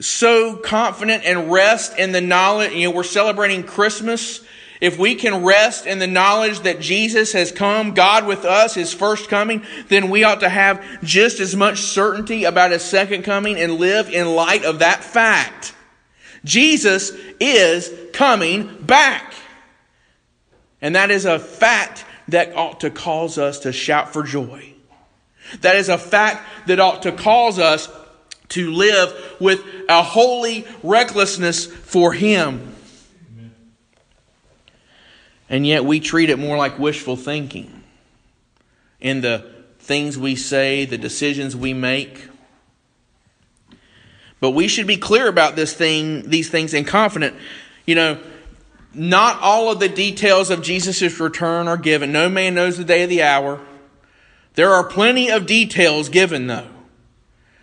so 0.00 0.56
confident 0.56 1.24
and 1.26 1.52
rest 1.52 1.98
in 1.98 2.12
the 2.12 2.22
knowledge, 2.22 2.72
you 2.72 2.88
know, 2.88 2.96
we're 2.96 3.02
celebrating 3.02 3.64
Christmas. 3.64 4.40
If 4.82 4.98
we 4.98 5.14
can 5.14 5.44
rest 5.44 5.86
in 5.86 6.00
the 6.00 6.08
knowledge 6.08 6.58
that 6.62 6.80
Jesus 6.80 7.34
has 7.34 7.52
come, 7.52 7.94
God 7.94 8.26
with 8.26 8.44
us, 8.44 8.74
His 8.74 8.92
first 8.92 9.28
coming, 9.28 9.64
then 9.86 10.10
we 10.10 10.24
ought 10.24 10.40
to 10.40 10.48
have 10.48 10.84
just 11.04 11.38
as 11.38 11.54
much 11.54 11.78
certainty 11.78 12.42
about 12.42 12.72
His 12.72 12.82
second 12.82 13.22
coming 13.22 13.56
and 13.60 13.74
live 13.74 14.08
in 14.10 14.34
light 14.34 14.64
of 14.64 14.80
that 14.80 15.04
fact. 15.04 15.72
Jesus 16.44 17.12
is 17.38 17.92
coming 18.12 18.76
back. 18.82 19.34
And 20.80 20.96
that 20.96 21.12
is 21.12 21.26
a 21.26 21.38
fact 21.38 22.04
that 22.26 22.56
ought 22.56 22.80
to 22.80 22.90
cause 22.90 23.38
us 23.38 23.60
to 23.60 23.72
shout 23.72 24.12
for 24.12 24.24
joy. 24.24 24.74
That 25.60 25.76
is 25.76 25.90
a 25.90 25.98
fact 25.98 26.44
that 26.66 26.80
ought 26.80 27.02
to 27.02 27.12
cause 27.12 27.60
us 27.60 27.88
to 28.48 28.72
live 28.72 29.36
with 29.38 29.62
a 29.88 30.02
holy 30.02 30.66
recklessness 30.82 31.66
for 31.66 32.12
Him. 32.12 32.71
And 35.52 35.66
yet 35.66 35.84
we 35.84 36.00
treat 36.00 36.30
it 36.30 36.38
more 36.38 36.56
like 36.56 36.78
wishful 36.78 37.14
thinking 37.14 37.84
in 39.02 39.20
the 39.20 39.44
things 39.80 40.16
we 40.16 40.34
say, 40.34 40.86
the 40.86 40.96
decisions 40.96 41.54
we 41.54 41.74
make. 41.74 42.26
But 44.40 44.52
we 44.52 44.66
should 44.66 44.86
be 44.86 44.96
clear 44.96 45.28
about 45.28 45.54
this 45.54 45.74
thing, 45.74 46.30
these 46.30 46.48
things 46.48 46.72
and 46.72 46.86
confident. 46.86 47.36
You 47.84 47.96
know, 47.96 48.18
not 48.94 49.42
all 49.42 49.70
of 49.70 49.78
the 49.78 49.90
details 49.90 50.48
of 50.48 50.62
Jesus' 50.62 51.20
return 51.20 51.68
are 51.68 51.76
given. 51.76 52.12
No 52.12 52.30
man 52.30 52.54
knows 52.54 52.78
the 52.78 52.84
day 52.84 53.02
of 53.02 53.10
the 53.10 53.22
hour. 53.22 53.60
There 54.54 54.70
are 54.70 54.84
plenty 54.84 55.30
of 55.30 55.44
details 55.44 56.08
given, 56.08 56.46
though. 56.46 56.68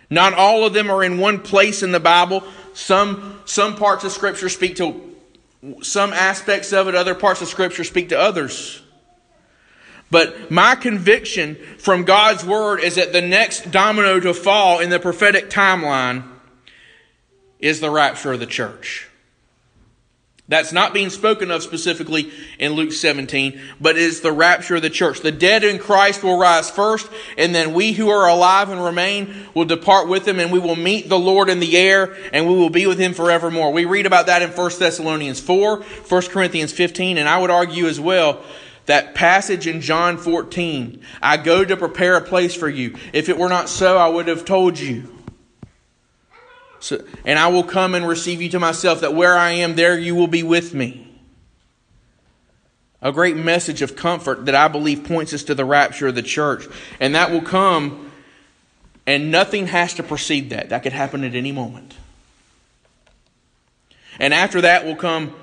Not 0.08 0.32
all 0.34 0.64
of 0.64 0.74
them 0.74 0.90
are 0.90 1.02
in 1.02 1.18
one 1.18 1.40
place 1.40 1.82
in 1.82 1.90
the 1.90 2.00
Bible. 2.00 2.44
Some, 2.72 3.40
some 3.46 3.74
parts 3.74 4.04
of 4.04 4.12
Scripture 4.12 4.48
speak 4.48 4.76
to 4.76 5.09
some 5.82 6.12
aspects 6.12 6.72
of 6.72 6.88
it, 6.88 6.94
other 6.94 7.14
parts 7.14 7.42
of 7.42 7.48
Scripture 7.48 7.84
speak 7.84 8.08
to 8.10 8.18
others. 8.18 8.82
But 10.10 10.50
my 10.50 10.74
conviction 10.74 11.56
from 11.78 12.04
God's 12.04 12.44
Word 12.44 12.80
is 12.80 12.96
that 12.96 13.12
the 13.12 13.20
next 13.20 13.70
domino 13.70 14.18
to 14.20 14.34
fall 14.34 14.80
in 14.80 14.90
the 14.90 14.98
prophetic 14.98 15.50
timeline 15.50 16.24
is 17.58 17.80
the 17.80 17.90
rapture 17.90 18.32
of 18.32 18.40
the 18.40 18.46
church. 18.46 19.09
That's 20.50 20.72
not 20.72 20.92
being 20.92 21.10
spoken 21.10 21.52
of 21.52 21.62
specifically 21.62 22.32
in 22.58 22.72
Luke 22.72 22.90
17, 22.90 23.60
but 23.80 23.96
is 23.96 24.20
the 24.20 24.32
rapture 24.32 24.74
of 24.74 24.82
the 24.82 24.90
church. 24.90 25.20
The 25.20 25.30
dead 25.30 25.62
in 25.62 25.78
Christ 25.78 26.24
will 26.24 26.40
rise 26.40 26.68
first, 26.68 27.08
and 27.38 27.54
then 27.54 27.72
we 27.72 27.92
who 27.92 28.10
are 28.10 28.28
alive 28.28 28.68
and 28.68 28.82
remain 28.82 29.32
will 29.54 29.64
depart 29.64 30.08
with 30.08 30.26
him, 30.26 30.40
and 30.40 30.50
we 30.50 30.58
will 30.58 30.74
meet 30.74 31.08
the 31.08 31.20
Lord 31.20 31.50
in 31.50 31.60
the 31.60 31.76
air, 31.76 32.16
and 32.32 32.48
we 32.48 32.56
will 32.56 32.68
be 32.68 32.88
with 32.88 32.98
him 32.98 33.14
forevermore. 33.14 33.72
We 33.72 33.84
read 33.84 34.06
about 34.06 34.26
that 34.26 34.42
in 34.42 34.50
1 34.50 34.70
Thessalonians 34.76 35.38
4, 35.38 35.82
1 35.82 36.22
Corinthians 36.22 36.72
15, 36.72 37.16
and 37.16 37.28
I 37.28 37.38
would 37.38 37.50
argue 37.50 37.86
as 37.86 38.00
well 38.00 38.42
that 38.86 39.14
passage 39.14 39.68
in 39.68 39.80
John 39.80 40.18
14. 40.18 41.00
I 41.22 41.36
go 41.36 41.64
to 41.64 41.76
prepare 41.76 42.16
a 42.16 42.20
place 42.20 42.56
for 42.56 42.68
you. 42.68 42.96
If 43.12 43.28
it 43.28 43.38
were 43.38 43.48
not 43.48 43.68
so, 43.68 43.98
I 43.98 44.08
would 44.08 44.26
have 44.26 44.44
told 44.44 44.80
you. 44.80 45.19
So, 46.80 47.04
and 47.24 47.38
I 47.38 47.48
will 47.48 47.62
come 47.62 47.94
and 47.94 48.08
receive 48.08 48.40
you 48.40 48.48
to 48.50 48.58
myself, 48.58 49.02
that 49.02 49.14
where 49.14 49.36
I 49.36 49.50
am, 49.50 49.76
there 49.76 49.98
you 49.98 50.14
will 50.14 50.26
be 50.26 50.42
with 50.42 50.74
me. 50.74 51.06
A 53.02 53.12
great 53.12 53.36
message 53.36 53.82
of 53.82 53.96
comfort 53.96 54.46
that 54.46 54.54
I 54.54 54.68
believe 54.68 55.04
points 55.04 55.32
us 55.32 55.44
to 55.44 55.54
the 55.54 55.64
rapture 55.64 56.08
of 56.08 56.14
the 56.14 56.22
church. 56.22 56.66
And 56.98 57.14
that 57.14 57.30
will 57.30 57.42
come, 57.42 58.10
and 59.06 59.30
nothing 59.30 59.66
has 59.68 59.94
to 59.94 60.02
precede 60.02 60.50
that. 60.50 60.70
That 60.70 60.82
could 60.82 60.92
happen 60.92 61.24
at 61.24 61.34
any 61.34 61.52
moment. 61.52 61.94
And 64.18 64.34
after 64.34 64.60
that 64.62 64.84
will 64.84 64.96
come 64.96 65.34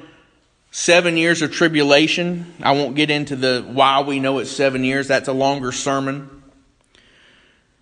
seven 0.72 1.18
years 1.18 1.42
of 1.42 1.52
tribulation. 1.52 2.54
I 2.62 2.74
won't 2.74 2.96
get 2.96 3.10
into 3.10 3.36
the 3.36 3.66
why 3.68 4.02
we 4.02 4.20
know 4.20 4.38
it's 4.38 4.52
seven 4.52 4.84
years, 4.84 5.08
that's 5.08 5.28
a 5.28 5.34
longer 5.34 5.72
sermon. 5.72 6.37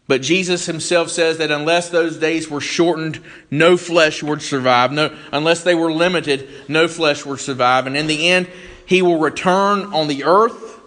But 0.08 0.22
Jesus 0.22 0.68
himself 0.68 1.10
says 1.10 1.40
that 1.40 1.50
unless 1.50 1.90
those 1.90 2.18
days 2.18 2.50
were 2.50 2.62
shortened, 2.62 3.22
no 3.50 3.76
flesh 3.76 4.22
would 4.22 4.42
survive. 4.42 4.92
No, 4.92 5.16
unless 5.32 5.64
they 5.64 5.74
were 5.74 5.92
limited, 5.92 6.48
no 6.68 6.88
flesh 6.88 7.26
would 7.26 7.40
survive. 7.40 7.88
And 7.88 7.98
in 7.98 8.06
the 8.06 8.28
end, 8.28 8.48
he 8.86 9.02
will 9.02 9.18
return 9.18 9.94
on 9.94 10.08
the 10.08 10.26
earth, 10.26 10.80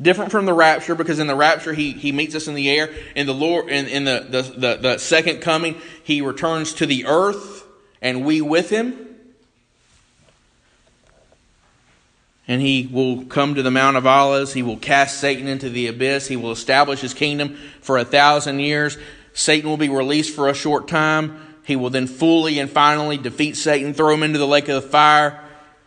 different 0.00 0.30
from 0.30 0.46
the 0.46 0.54
rapture, 0.54 0.94
because 0.94 1.18
in 1.18 1.26
the 1.26 1.34
rapture 1.34 1.72
he, 1.72 1.90
he 1.90 2.12
meets 2.12 2.36
us 2.36 2.46
in 2.46 2.54
the 2.54 2.70
air. 2.70 2.90
In 3.16 3.26
the 3.26 3.34
Lord, 3.34 3.68
in, 3.68 3.86
in 3.86 4.04
the, 4.04 4.26
the, 4.28 4.42
the, 4.42 4.76
the 4.76 4.98
second 4.98 5.40
coming, 5.40 5.80
he 6.04 6.20
returns 6.20 6.74
to 6.74 6.86
the 6.86 7.06
earth, 7.06 7.64
and 8.00 8.24
we 8.24 8.40
with 8.40 8.70
him. 8.70 9.09
And 12.50 12.60
he 12.60 12.88
will 12.90 13.24
come 13.26 13.54
to 13.54 13.62
the 13.62 13.70
Mount 13.70 13.96
of 13.96 14.08
Olives. 14.08 14.52
He 14.52 14.64
will 14.64 14.76
cast 14.76 15.20
Satan 15.20 15.46
into 15.46 15.70
the 15.70 15.86
abyss. 15.86 16.26
He 16.26 16.34
will 16.34 16.50
establish 16.50 17.00
his 17.00 17.14
kingdom 17.14 17.56
for 17.80 17.96
a 17.96 18.04
thousand 18.04 18.58
years. 18.58 18.98
Satan 19.32 19.70
will 19.70 19.76
be 19.76 19.88
released 19.88 20.34
for 20.34 20.48
a 20.48 20.52
short 20.52 20.88
time. 20.88 21.40
He 21.62 21.76
will 21.76 21.90
then 21.90 22.08
fully 22.08 22.58
and 22.58 22.68
finally 22.68 23.18
defeat 23.18 23.56
Satan, 23.56 23.94
throw 23.94 24.12
him 24.12 24.24
into 24.24 24.40
the 24.40 24.48
lake 24.48 24.68
of 24.68 24.82
the 24.82 24.88
fire. 24.88 25.40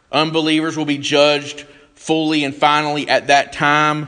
Unbelievers 0.10 0.78
will 0.78 0.86
be 0.86 0.98
judged 0.98 1.66
fully 1.96 2.46
and 2.46 2.56
finally 2.56 3.10
at 3.10 3.28
that 3.28 3.52
time. 3.52 4.08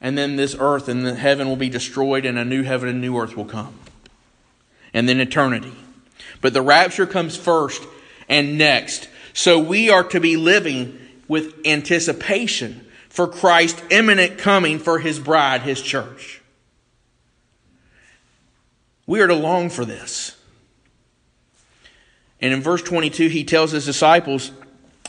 And 0.00 0.18
then 0.18 0.34
this 0.34 0.56
earth 0.58 0.88
and 0.88 1.06
the 1.06 1.14
heaven 1.14 1.48
will 1.48 1.54
be 1.54 1.68
destroyed, 1.68 2.26
and 2.26 2.36
a 2.36 2.44
new 2.44 2.64
heaven 2.64 2.88
and 2.88 3.00
new 3.00 3.16
earth 3.16 3.36
will 3.36 3.44
come. 3.44 3.74
And 4.92 5.08
then 5.08 5.20
eternity. 5.20 5.72
But 6.40 6.52
the 6.52 6.62
rapture 6.62 7.06
comes 7.06 7.36
first 7.36 7.80
and 8.28 8.58
next. 8.58 9.08
So 9.34 9.60
we 9.60 9.88
are 9.88 10.02
to 10.02 10.18
be 10.18 10.36
living 10.36 10.98
with 11.28 11.54
anticipation 11.64 12.86
for 13.08 13.28
Christ's 13.28 13.82
imminent 13.90 14.38
coming 14.38 14.78
for 14.78 14.98
his 14.98 15.18
bride, 15.18 15.62
his 15.62 15.80
church. 15.80 16.40
We 19.06 19.20
are 19.20 19.26
to 19.26 19.34
long 19.34 19.70
for 19.70 19.84
this. 19.84 20.36
And 22.40 22.52
in 22.52 22.60
verse 22.60 22.82
22, 22.82 23.28
he 23.28 23.44
tells 23.44 23.72
his 23.72 23.84
disciples, 23.84 24.50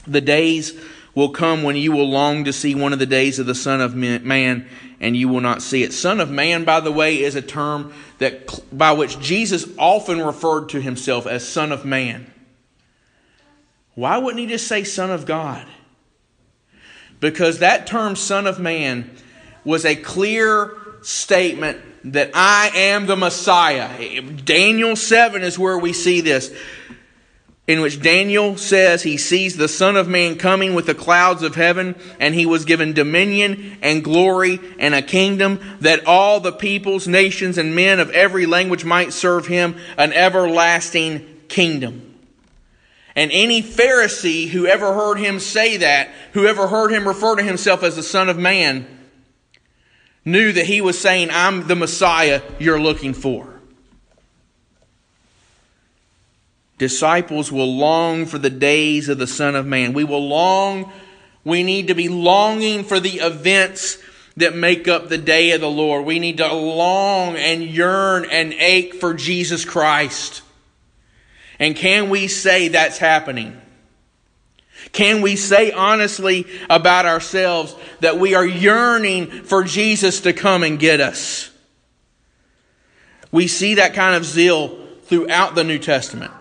The 0.06 0.22
days 0.22 0.80
will 1.16 1.30
come 1.30 1.64
when 1.64 1.78
you 1.78 1.94
will 1.94 2.10
long 2.10 2.44
to 2.44 2.54
see 2.54 2.76
one 2.76 2.94
of 2.94 3.00
the 3.00 3.06
days 3.06 3.40
of 3.40 3.46
the 3.46 3.56
Son 3.56 3.82
of 3.82 3.96
Man, 3.96 4.68
and 5.00 5.18
you 5.18 5.30
will 5.30 5.42
not 5.42 5.62
see 5.62 5.82
it. 5.82 5.94
Son 5.94 6.20
of 6.20 6.30
Man, 6.30 6.66
by 6.66 6.82
the 6.82 6.92
way, 6.92 7.24
is 7.24 7.36
a 7.36 7.42
term 7.42 7.94
that 8.20 8.60
by 8.72 8.92
which 8.92 9.20
Jesus 9.20 9.66
often 9.78 10.22
referred 10.22 10.70
to 10.70 10.82
himself 10.82 11.26
as 11.26 11.48
Son 11.48 11.72
of 11.72 11.86
Man. 11.86 12.32
Why 13.96 14.18
wouldn't 14.18 14.42
he 14.42 14.48
just 14.48 14.68
say 14.68 14.84
Son 14.84 15.10
of 15.10 15.26
God? 15.26 15.66
Because 17.26 17.58
that 17.58 17.88
term, 17.88 18.16
Son 18.16 18.46
of 18.46 18.60
Man, 18.60 19.10
was 19.64 19.84
a 19.84 19.96
clear 19.96 20.78
statement 21.02 21.80
that 22.04 22.30
I 22.36 22.70
am 22.76 23.08
the 23.08 23.16
Messiah. 23.16 24.22
Daniel 24.22 24.96
7 24.96 25.42
is 25.42 25.58
where 25.58 25.76
we 25.76 25.92
see 25.92 26.22
this, 26.22 26.54
in 27.66 27.82
which 27.82 28.00
Daniel 28.00 28.58
says 28.58 29.02
he 29.02 29.18
sees 29.18 29.58
the 29.58 29.68
Son 29.68 29.96
of 29.96 30.08
Man 30.08 30.38
coming 30.38 30.76
with 30.76 30.86
the 30.86 30.94
clouds 30.94 31.42
of 31.42 31.56
heaven, 31.56 31.96
and 32.20 32.36
he 32.36 32.46
was 32.46 32.64
given 32.64 32.94
dominion 32.94 33.80
and 33.82 34.04
glory 34.04 34.60
and 34.78 34.94
a 34.94 35.02
kingdom 35.02 35.60
that 35.80 36.06
all 36.06 36.40
the 36.40 36.52
peoples, 36.52 37.08
nations, 37.08 37.58
and 37.58 37.76
men 37.76 38.00
of 38.00 38.12
every 38.12 38.46
language 38.46 38.86
might 38.86 39.14
serve 39.14 39.48
him, 39.48 39.76
an 39.98 40.14
everlasting 40.14 41.26
kingdom. 41.48 42.15
And 43.16 43.32
any 43.32 43.64
Pharisee 43.64 44.50
who 44.50 44.68
ever 44.68 44.94
heard 44.94 45.18
him 45.18 45.40
say 45.40 45.78
that, 45.78 46.10
who 46.34 46.46
ever 46.46 46.68
heard 46.68 46.92
him 46.92 47.08
refer 47.08 47.38
to 47.38 47.44
himself 47.44 47.82
as 47.82 47.96
the 47.96 48.04
Son 48.04 48.28
of 48.28 48.38
Man, 48.38 48.86
knew 50.26 50.52
that 50.52 50.66
he 50.66 50.82
was 50.82 51.00
saying, 51.00 51.30
I'm 51.32 51.68
the 51.68 51.76
Messiah 51.76 52.42
you're 52.60 52.80
looking 52.80 53.14
for. 53.14 53.56
Disciples 56.78 57.52
will 57.54 57.74
long 57.74 58.26
for 58.26 58.38
the 58.38 58.50
days 58.50 59.08
of 59.08 59.18
the 59.18 59.28
Son 59.28 59.56
of 59.56 59.66
Man. 59.66 59.94
We 59.94 60.04
will 60.04 60.28
long, 60.28 60.92
we 61.46 61.64
need 61.64 61.88
to 61.88 61.96
be 61.96 62.10
longing 62.10 62.84
for 62.84 63.00
the 63.00 63.20
events 63.20 63.98
that 64.36 64.54
make 64.54 64.90
up 64.90 65.08
the 65.08 65.18
day 65.18 65.52
of 65.52 65.62
the 65.62 65.70
Lord. 65.70 66.06
We 66.06 66.20
need 66.20 66.38
to 66.38 66.54
long 66.54 67.38
and 67.38 67.64
yearn 67.64 68.26
and 68.30 68.52
ache 68.54 68.96
for 68.96 69.14
Jesus 69.14 69.64
Christ. 69.64 70.42
And 71.60 71.76
can 71.76 72.10
we 72.10 72.28
say 72.28 72.70
that's 72.70 72.98
happening? 72.98 73.60
Can 74.92 75.22
we 75.22 75.36
say 75.36 75.72
honestly 75.72 76.46
about 76.70 77.06
ourselves 77.06 77.76
that 78.02 78.20
we 78.20 78.36
are 78.36 78.46
yearning 78.46 79.28
for 79.28 79.64
Jesus 79.64 80.22
to 80.22 80.34
come 80.34 80.64
and 80.64 80.80
get 80.80 81.02
us? 81.02 81.50
We 83.32 83.48
see 83.48 83.76
that 83.76 83.94
kind 83.94 84.16
of 84.16 84.26
zeal 84.26 84.78
throughout 85.04 85.56
the 85.56 85.64
New 85.64 85.80
Testament. 85.80 86.32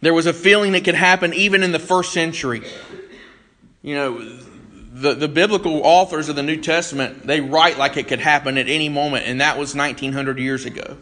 There 0.00 0.14
was 0.14 0.26
a 0.26 0.32
feeling 0.32 0.72
that 0.72 0.84
could 0.84 0.94
happen 0.94 1.32
even 1.34 1.62
in 1.62 1.72
the 1.72 1.78
first 1.78 2.12
century. 2.12 2.62
You 3.82 3.94
know, 3.94 4.38
the, 4.92 5.14
the 5.14 5.28
biblical 5.28 5.80
authors 5.84 6.28
of 6.28 6.36
the 6.36 6.42
New 6.42 6.60
Testament, 6.60 7.26
they 7.26 7.40
write 7.40 7.78
like 7.78 7.96
it 7.96 8.08
could 8.08 8.20
happen 8.20 8.58
at 8.58 8.68
any 8.68 8.88
moment, 8.88 9.26
and 9.26 9.40
that 9.40 9.58
was 9.58 9.74
1900 9.74 10.38
years 10.38 10.64
ago. 10.64 10.98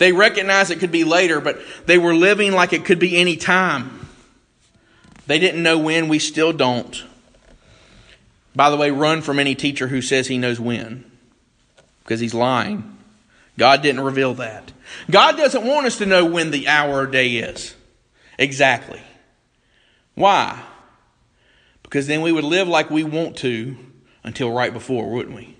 They 0.00 0.12
recognized 0.12 0.70
it 0.70 0.80
could 0.80 0.90
be 0.90 1.04
later, 1.04 1.42
but 1.42 1.60
they 1.84 1.98
were 1.98 2.14
living 2.14 2.52
like 2.52 2.72
it 2.72 2.86
could 2.86 2.98
be 2.98 3.18
any 3.18 3.36
time. 3.36 4.08
They 5.26 5.38
didn't 5.38 5.62
know 5.62 5.78
when, 5.78 6.08
we 6.08 6.18
still 6.18 6.54
don't. 6.54 7.04
By 8.56 8.70
the 8.70 8.78
way, 8.78 8.90
run 8.90 9.20
from 9.20 9.38
any 9.38 9.54
teacher 9.54 9.88
who 9.88 10.00
says 10.00 10.26
he 10.26 10.38
knows 10.38 10.58
when, 10.58 11.04
because 12.02 12.18
he's 12.18 12.32
lying. 12.32 12.96
God 13.58 13.82
didn't 13.82 14.00
reveal 14.00 14.32
that. 14.36 14.72
God 15.10 15.36
doesn't 15.36 15.66
want 15.66 15.84
us 15.84 15.98
to 15.98 16.06
know 16.06 16.24
when 16.24 16.50
the 16.50 16.66
hour 16.66 17.00
or 17.00 17.06
day 17.06 17.32
is. 17.36 17.74
Exactly. 18.38 19.02
Why? 20.14 20.62
Because 21.82 22.06
then 22.06 22.22
we 22.22 22.32
would 22.32 22.44
live 22.44 22.68
like 22.68 22.88
we 22.88 23.04
want 23.04 23.36
to 23.38 23.76
until 24.24 24.50
right 24.50 24.72
before, 24.72 25.10
wouldn't 25.10 25.36
we? 25.36 25.58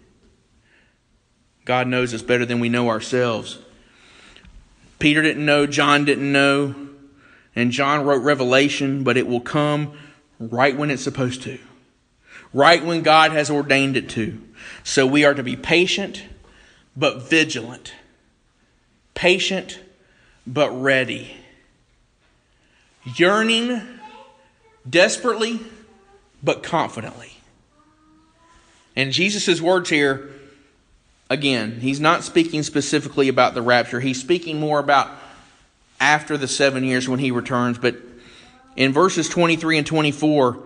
God 1.66 1.88
knows 1.88 2.14
us 2.14 2.22
better 2.22 2.46
than 2.46 2.58
we 2.58 2.70
know 2.70 2.88
ourselves. 2.88 3.58
Peter 5.00 5.22
didn't 5.22 5.44
know, 5.44 5.66
John 5.66 6.04
didn't 6.04 6.30
know, 6.30 6.74
and 7.56 7.72
John 7.72 8.04
wrote 8.04 8.22
Revelation, 8.22 9.02
but 9.02 9.16
it 9.16 9.26
will 9.26 9.40
come 9.40 9.98
right 10.38 10.76
when 10.76 10.90
it's 10.90 11.02
supposed 11.02 11.42
to, 11.42 11.58
right 12.52 12.84
when 12.84 13.02
God 13.02 13.32
has 13.32 13.50
ordained 13.50 13.96
it 13.96 14.08
to. 14.10 14.40
So 14.84 15.06
we 15.06 15.24
are 15.24 15.34
to 15.34 15.42
be 15.42 15.56
patient 15.56 16.24
but 16.96 17.22
vigilant, 17.22 17.94
patient 19.14 19.80
but 20.46 20.70
ready, 20.70 21.34
yearning 23.16 23.80
desperately 24.88 25.60
but 26.42 26.62
confidently. 26.62 27.32
And 28.96 29.12
Jesus' 29.12 29.60
words 29.60 29.88
here, 29.88 30.30
again, 31.30 31.78
he's 31.80 32.00
not 32.00 32.24
speaking 32.24 32.62
specifically 32.64 33.28
about 33.28 33.54
the 33.54 33.62
rapture. 33.62 34.00
He's 34.00 34.20
speaking 34.20 34.60
more 34.60 34.80
about 34.80 35.08
after 36.00 36.36
the 36.36 36.48
seven 36.48 36.84
years 36.84 37.08
when 37.08 37.20
he 37.20 37.30
returns. 37.30 37.78
But 37.78 37.96
in 38.76 38.92
verses 38.92 39.28
23 39.28 39.78
and 39.78 39.86
24, 39.86 40.58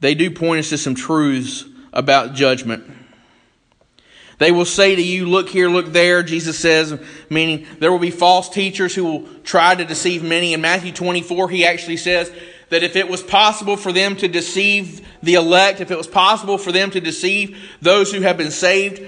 they 0.00 0.14
do 0.14 0.30
point 0.30 0.60
us 0.60 0.70
to 0.70 0.78
some 0.78 0.94
truths 0.94 1.64
about 1.92 2.34
judgment. 2.34 2.84
They 4.38 4.52
will 4.52 4.66
say 4.66 4.94
to 4.94 5.02
you, 5.02 5.26
Look 5.26 5.48
here, 5.48 5.68
look 5.68 5.92
there, 5.92 6.22
Jesus 6.22 6.58
says, 6.58 7.00
meaning 7.30 7.66
there 7.78 7.90
will 7.90 7.98
be 7.98 8.10
false 8.10 8.50
teachers 8.50 8.94
who 8.94 9.04
will 9.04 9.28
try 9.44 9.74
to 9.74 9.84
deceive 9.84 10.22
many. 10.22 10.52
In 10.52 10.60
Matthew 10.60 10.92
24, 10.92 11.48
he 11.48 11.64
actually 11.64 11.96
says 11.96 12.30
that 12.68 12.82
if 12.82 12.96
it 12.96 13.08
was 13.08 13.22
possible 13.22 13.78
for 13.78 13.92
them 13.92 14.14
to 14.16 14.28
deceive 14.28 15.06
the 15.22 15.34
elect, 15.34 15.80
if 15.80 15.90
it 15.90 15.96
was 15.96 16.06
possible 16.06 16.58
for 16.58 16.70
them 16.70 16.90
to 16.90 17.00
deceive 17.00 17.58
those 17.80 18.12
who 18.12 18.20
have 18.20 18.36
been 18.36 18.50
saved, 18.50 19.00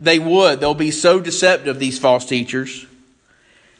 they 0.00 0.18
would. 0.18 0.60
They'll 0.60 0.74
be 0.74 0.90
so 0.90 1.20
deceptive, 1.20 1.78
these 1.78 1.98
false 1.98 2.26
teachers. 2.26 2.86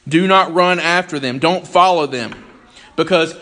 Do 0.09 0.27
not 0.27 0.55
run 0.55 0.79
after 0.79 1.19
them. 1.19 1.39
Don't 1.39 1.67
follow 1.67 2.07
them. 2.07 2.35
Because 2.95 3.37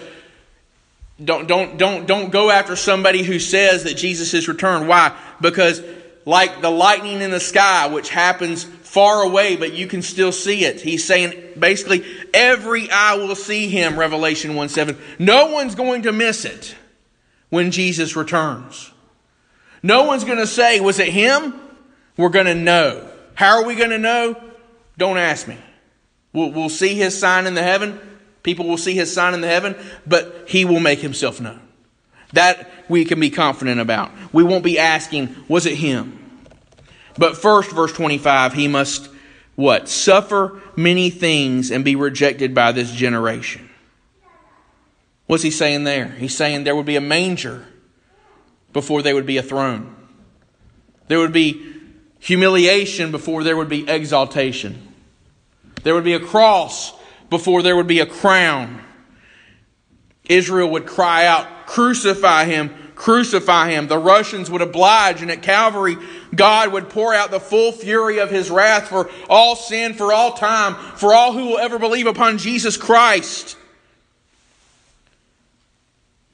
don't, 1.23 1.47
don't, 1.47 1.77
don't, 1.79 2.07
don't 2.07 2.31
go 2.31 2.51
after 2.51 2.75
somebody 2.75 3.23
who 3.23 3.39
says 3.39 3.85
that 3.85 3.97
Jesus 3.97 4.33
has 4.33 4.49
returned. 4.49 4.89
Why? 4.89 5.17
Because 5.41 5.83
like 6.25 6.63
the 6.63 6.71
lightning 6.71 7.21
in 7.21 7.31
the 7.31 7.41
sky, 7.41 7.87
which 7.87 8.09
happens 8.09 8.65
far 8.65 9.23
away, 9.23 9.57
but 9.57 9.75
you 9.75 9.87
can 9.87 10.03
still 10.03 10.33
see 10.33 10.65
it. 10.65 10.81
He's 10.81 11.05
saying 11.05 11.35
basically 11.59 12.05
every 12.33 12.91
eye 12.91 13.17
will 13.17 13.37
see 13.37 13.69
him, 13.69 13.99
Revelation 13.99 14.55
1 14.55 14.69
7. 14.69 14.99
No 15.19 15.47
one's 15.47 15.75
going 15.75 16.03
to 16.03 16.13
miss 16.13 16.45
it 16.45 16.75
when 17.51 17.71
Jesus 17.71 18.17
returns. 18.17 18.91
No 19.83 20.05
one's 20.05 20.25
going 20.25 20.39
to 20.39 20.47
say, 20.47 20.81
Was 20.81 20.99
it 20.99 21.09
him? 21.09 21.61
We're 22.17 22.29
going 22.31 22.47
to 22.47 22.55
know. 22.55 23.09
How 23.35 23.59
are 23.59 23.65
we 23.65 23.75
going 23.75 23.91
to 23.91 23.99
know? 23.99 24.41
Don't 24.97 25.19
ask 25.19 25.49
me. 25.49 25.59
We'll, 26.33 26.53
we'll 26.53 26.69
see 26.69 26.95
his 26.95 27.19
sign 27.19 27.47
in 27.47 27.55
the 27.55 27.63
heaven. 27.63 28.01
People 28.43 28.67
will 28.67 28.79
see 28.79 28.95
his 28.95 29.13
sign 29.13 29.35
in 29.35 29.41
the 29.41 29.49
heaven, 29.49 29.75
but 30.07 30.45
he 30.49 30.65
will 30.65 30.81
make 30.81 31.01
himself 31.01 31.41
known. 31.41 31.61
That 32.33 32.71
we 32.89 33.05
can 33.05 33.21
be 33.21 33.31
confident 33.31 33.81
about. 33.81 34.11
We 34.33 34.45
won't 34.45 34.65
be 34.65 34.79
asking, 34.79 35.35
was 35.49 35.67
it 35.67 35.77
him? 35.77 36.21
But 37.17 37.37
first, 37.37 37.71
verse 37.71 37.93
25, 37.93 38.53
he 38.53 38.69
must 38.69 39.09
what? 39.55 39.89
Suffer 39.89 40.61
many 40.77 41.11
things 41.11 41.71
and 41.71 41.85
be 41.85 41.95
rejected 41.95 42.55
by 42.55 42.73
this 42.73 42.91
generation. 42.91 43.71
What's 45.27 45.43
he 45.43 45.51
saying 45.51 45.85
there? 45.85 46.09
He's 46.09 46.37
saying 46.37 46.65
there 46.65 46.77
would 46.77 46.87
be 46.87 46.97
a 46.97 47.01
manger 47.01 47.67
before 48.73 49.03
there 49.03 49.15
would 49.15 49.27
be 49.27 49.39
a 49.39 49.43
throne. 49.43 49.95
There 51.07 51.19
would 51.19 51.33
be 51.33 51.74
humiliation 52.25 53.11
before 53.11 53.45
there 53.45 53.55
would 53.55 53.69
be 53.69 53.87
exaltation. 53.87 54.81
There 55.83 55.93
would 55.93 56.05
be 56.05 56.15
a 56.15 56.21
cross 56.21 56.95
before 57.29 57.61
there 57.61 57.77
would 57.77 57.87
be 57.87 58.01
a 58.01 58.07
crown. 58.07 58.83
Israel 60.27 60.71
would 60.71 60.87
cry 60.87 61.27
out, 61.27 61.67
Crucify 61.67 62.47
him, 62.47 62.71
crucify 62.95 63.73
him. 63.73 63.89
The 63.89 63.99
Romans 63.99 64.51
would 64.51 64.63
oblige, 64.63 65.21
and 65.21 65.31
at 65.31 65.43
Calvary, 65.43 65.99
God 66.35 66.73
would 66.73 66.89
pour 66.89 67.13
out 67.15 67.31
the 67.31 67.41
full 67.41 67.73
fury 67.73 68.21
of 68.21 68.31
his 68.31 68.51
wrath 68.51 68.89
for 68.89 69.11
all 69.29 69.55
sin, 69.55 69.93
for 69.93 70.11
all 70.11 70.33
time, 70.33 70.77
for 70.97 71.13
all 71.13 71.35
who 71.35 71.45
will 71.45 71.59
ever 71.59 71.79
believe 71.79 72.07
upon 72.07 72.39
Jesus 72.39 72.79
Christ. 72.79 73.59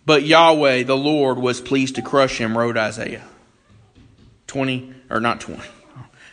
But 0.07 0.23
Yahweh, 0.23 0.85
the 0.85 0.97
Lord, 0.97 1.39
was 1.39 1.61
pleased 1.61 1.97
to 1.97 2.03
crush 2.03 2.39
him, 2.39 2.57
wrote 2.57 2.77
Isaiah. 2.77 3.25
20, 4.47 4.95
or 5.11 5.19
not 5.21 5.41
20, 5.41 5.63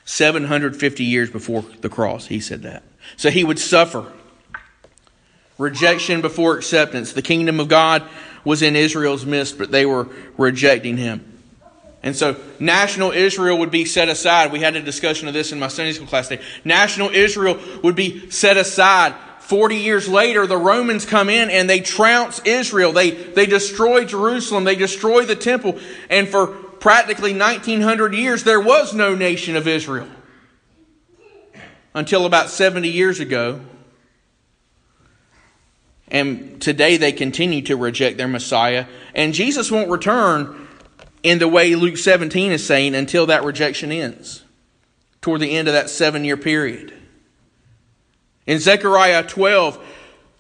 750 0.08 1.04
years 1.04 1.30
before 1.30 1.66
the 1.82 1.90
cross, 1.90 2.28
he 2.28 2.40
said 2.40 2.64
that. 2.64 2.82
So 3.18 3.30
he 3.30 3.44
would 3.44 3.60
suffer 3.60 4.10
rejection 5.58 6.22
before 6.22 6.56
acceptance. 6.56 7.12
The 7.12 7.22
kingdom 7.22 7.60
of 7.60 7.68
God 7.68 8.04
was 8.46 8.62
in 8.62 8.78
Israel's 8.78 9.26
midst, 9.26 9.58
but 9.58 9.70
they 9.70 9.86
were 9.86 10.08
rejecting 10.38 10.96
him. 10.96 11.26
And 12.04 12.16
so 12.16 12.38
national 12.58 13.12
Israel 13.12 13.58
would 13.58 13.70
be 13.70 13.84
set 13.84 14.08
aside. 14.08 14.54
We 14.54 14.62
had 14.62 14.78
a 14.78 14.82
discussion 14.82 15.28
of 15.28 15.34
this 15.34 15.52
in 15.52 15.60
my 15.60 15.68
Sunday 15.68 15.92
school 15.92 16.08
class 16.08 16.30
today. 16.30 16.42
National 16.64 17.10
Israel 17.10 17.60
would 17.84 17.96
be 17.96 18.30
set 18.30 18.56
aside. 18.56 19.14
40 19.42 19.76
years 19.76 20.08
later, 20.08 20.48
the 20.48 20.58
Romans 20.58 21.06
come 21.06 21.30
in 21.30 21.50
and 21.50 21.70
they 21.70 21.82
trounce 21.82 22.40
Israel. 22.46 22.94
They, 22.94 23.12
they 23.12 23.46
destroy 23.46 24.06
Jerusalem. 24.06 24.64
They 24.64 24.76
destroy 24.78 25.26
the 25.26 25.36
temple. 25.36 25.80
And 26.10 26.30
for 26.30 26.56
practically 26.88 27.34
1900 27.34 28.14
years, 28.14 28.46
there 28.46 28.62
was 28.62 28.94
no 28.94 29.14
nation 29.14 29.58
of 29.58 29.68
Israel. 29.68 30.08
Until 31.94 32.26
about 32.26 32.50
70 32.50 32.88
years 32.88 33.20
ago, 33.20 33.60
and 36.08 36.62
today 36.62 36.96
they 36.96 37.12
continue 37.12 37.62
to 37.64 37.76
reject 37.76 38.18
their 38.18 38.30
Messiah. 38.30 38.86
And 39.14 39.34
Jesus 39.34 39.70
won't 39.70 39.90
return 39.90 40.66
in 41.24 41.40
the 41.40 41.50
way 41.50 41.76
Luke 41.76 41.98
17 41.98 42.54
is 42.54 42.66
saying 42.66 42.96
until 42.96 43.26
that 43.26 43.44
rejection 43.44 43.92
ends, 43.92 44.46
toward 45.20 45.42
the 45.42 45.58
end 45.58 45.68
of 45.68 45.74
that 45.74 45.90
seven 45.90 46.24
year 46.24 46.38
period. 46.38 46.94
In 48.46 48.60
Zechariah 48.60 49.24
12, 49.24 49.86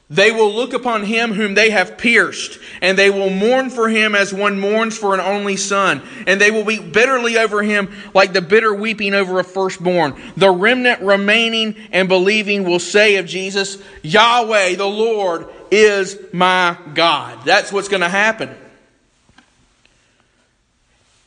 they 0.10 0.32
will 0.32 0.54
look 0.54 0.72
upon 0.72 1.04
him 1.04 1.34
whom 1.34 1.54
they 1.54 1.70
have 1.70 1.98
pierced, 1.98 2.60
and 2.82 2.98
they 2.98 3.10
will 3.10 3.30
mourn 3.30 3.70
for 3.70 3.90
him 3.90 4.16
as 4.16 4.34
one 4.34 4.58
mourns 4.58 4.98
for 4.98 5.14
an 5.14 5.20
only 5.20 5.58
son. 5.58 6.02
And 6.26 6.40
they 6.40 6.50
will 6.50 6.64
weep 6.64 6.94
bitterly 6.94 7.38
over 7.38 7.62
him 7.62 7.94
like 8.14 8.32
the 8.32 8.42
bitter 8.42 8.74
weeping 8.74 9.14
over 9.14 9.40
a 9.40 9.44
firstborn. 9.44 10.16
The 10.38 10.50
remnant 10.50 11.02
remaining 11.02 11.76
and 11.92 12.08
believing 12.08 12.64
will 12.64 12.80
say 12.80 13.18
of 13.18 13.26
Jesus, 13.26 13.78
Yahweh, 14.02 14.76
the 14.76 14.86
Lord, 14.86 15.50
is 15.72 16.18
my 16.32 16.78
God. 16.94 17.44
That's 17.44 17.74
what's 17.74 17.90
going 17.90 18.02
to 18.02 18.10
happen. 18.10 18.56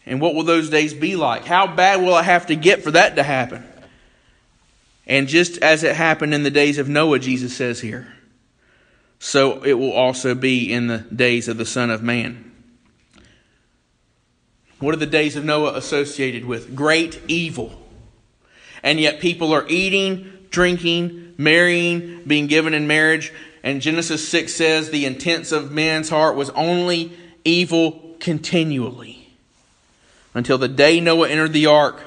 And 0.06 0.22
what 0.22 0.34
will 0.34 0.44
those 0.44 0.70
days 0.70 0.94
be 0.94 1.16
like? 1.16 1.44
How 1.44 1.66
bad 1.66 2.00
will 2.00 2.14
I 2.14 2.22
have 2.22 2.46
to 2.46 2.56
get 2.56 2.82
for 2.82 2.92
that 2.92 3.16
to 3.16 3.22
happen? 3.22 3.62
And 5.06 5.28
just 5.28 5.58
as 5.58 5.84
it 5.84 5.94
happened 5.94 6.32
in 6.32 6.44
the 6.44 6.50
days 6.50 6.78
of 6.78 6.88
Noah, 6.88 7.18
Jesus 7.18 7.54
says 7.54 7.80
here, 7.80 8.14
so 9.20 9.62
it 9.62 9.74
will 9.74 9.92
also 9.92 10.34
be 10.34 10.72
in 10.72 10.88
the 10.88 10.98
days 10.98 11.46
of 11.46 11.58
the 11.58 11.66
Son 11.66 11.90
of 11.90 12.02
Man. 12.02 12.50
What 14.80 14.94
are 14.94 14.98
the 14.98 15.06
days 15.06 15.36
of 15.36 15.44
Noah 15.44 15.76
associated 15.76 16.46
with? 16.46 16.74
Great 16.74 17.20
evil. 17.28 17.80
And 18.82 18.98
yet 18.98 19.20
people 19.20 19.52
are 19.52 19.66
eating, 19.68 20.32
drinking, 20.48 21.34
marrying, 21.36 22.22
being 22.26 22.46
given 22.46 22.72
in 22.72 22.86
marriage, 22.86 23.30
and 23.62 23.82
Genesis 23.82 24.26
6 24.26 24.54
says 24.54 24.88
the 24.88 25.04
intents 25.04 25.52
of 25.52 25.70
man's 25.70 26.08
heart 26.08 26.34
was 26.34 26.48
only 26.50 27.12
evil 27.44 28.16
continually 28.20 29.28
until 30.32 30.56
the 30.56 30.68
day 30.68 30.98
Noah 30.98 31.28
entered 31.28 31.52
the 31.52 31.66
ark 31.66 32.00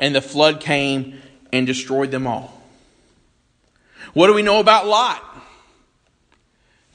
and 0.00 0.12
the 0.12 0.20
flood 0.20 0.60
came 0.60 1.20
and 1.52 1.68
destroyed 1.68 2.10
them 2.10 2.26
all. 2.26 2.60
What 4.12 4.26
do 4.26 4.34
we 4.34 4.42
know 4.42 4.58
about 4.58 4.88
Lot? 4.88 5.22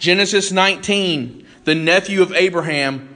Genesis 0.04 0.52
19, 0.52 1.48
the 1.64 1.76
nephew 1.76 2.22
of 2.22 2.34
Abraham, 2.34 3.16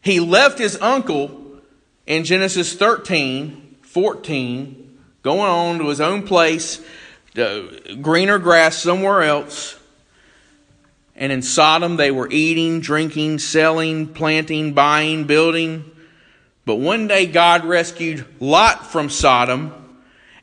he 0.00 0.18
left 0.18 0.58
his 0.58 0.76
uncle 0.80 1.60
in 2.04 2.24
Genesis 2.24 2.74
13, 2.74 3.76
14, 3.82 4.98
going 5.22 5.48
on 5.48 5.78
to 5.78 5.88
his 5.88 6.00
own 6.00 6.26
place, 6.26 6.84
uh, 7.38 7.60
greener 8.02 8.40
grass 8.40 8.76
somewhere 8.76 9.22
else. 9.22 9.78
And 11.14 11.30
in 11.30 11.42
Sodom, 11.42 11.94
they 11.94 12.10
were 12.10 12.28
eating, 12.28 12.80
drinking, 12.80 13.38
selling, 13.38 14.08
planting, 14.08 14.72
buying, 14.72 15.28
building. 15.28 15.84
But 16.64 16.80
one 16.80 17.06
day, 17.06 17.26
God 17.26 17.64
rescued 17.64 18.26
Lot 18.40 18.84
from 18.84 19.10
Sodom. 19.10 19.85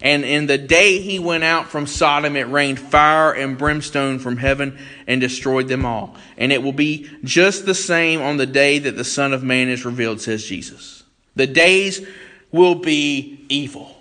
And 0.03 0.23
in 0.23 0.45
the 0.45 0.59
day 0.59 0.99
he 0.99 1.17
went 1.17 1.43
out 1.43 1.69
from 1.69 1.87
Sodom, 1.87 2.35
it 2.35 2.47
rained 2.49 2.79
fire 2.79 3.33
and 3.33 3.57
brimstone 3.57 4.19
from 4.19 4.37
heaven 4.37 4.77
and 5.07 5.19
destroyed 5.19 5.67
them 5.67 5.83
all. 5.83 6.15
And 6.37 6.51
it 6.51 6.61
will 6.61 6.73
be 6.73 7.09
just 7.23 7.65
the 7.65 7.73
same 7.73 8.21
on 8.21 8.37
the 8.37 8.45
day 8.45 8.77
that 8.77 8.95
the 8.95 9.03
Son 9.03 9.33
of 9.33 9.43
Man 9.43 9.67
is 9.67 9.85
revealed, 9.85 10.21
says 10.21 10.45
Jesus. 10.45 11.03
The 11.35 11.47
days 11.47 12.05
will 12.51 12.75
be 12.75 13.43
evil. 13.49 13.97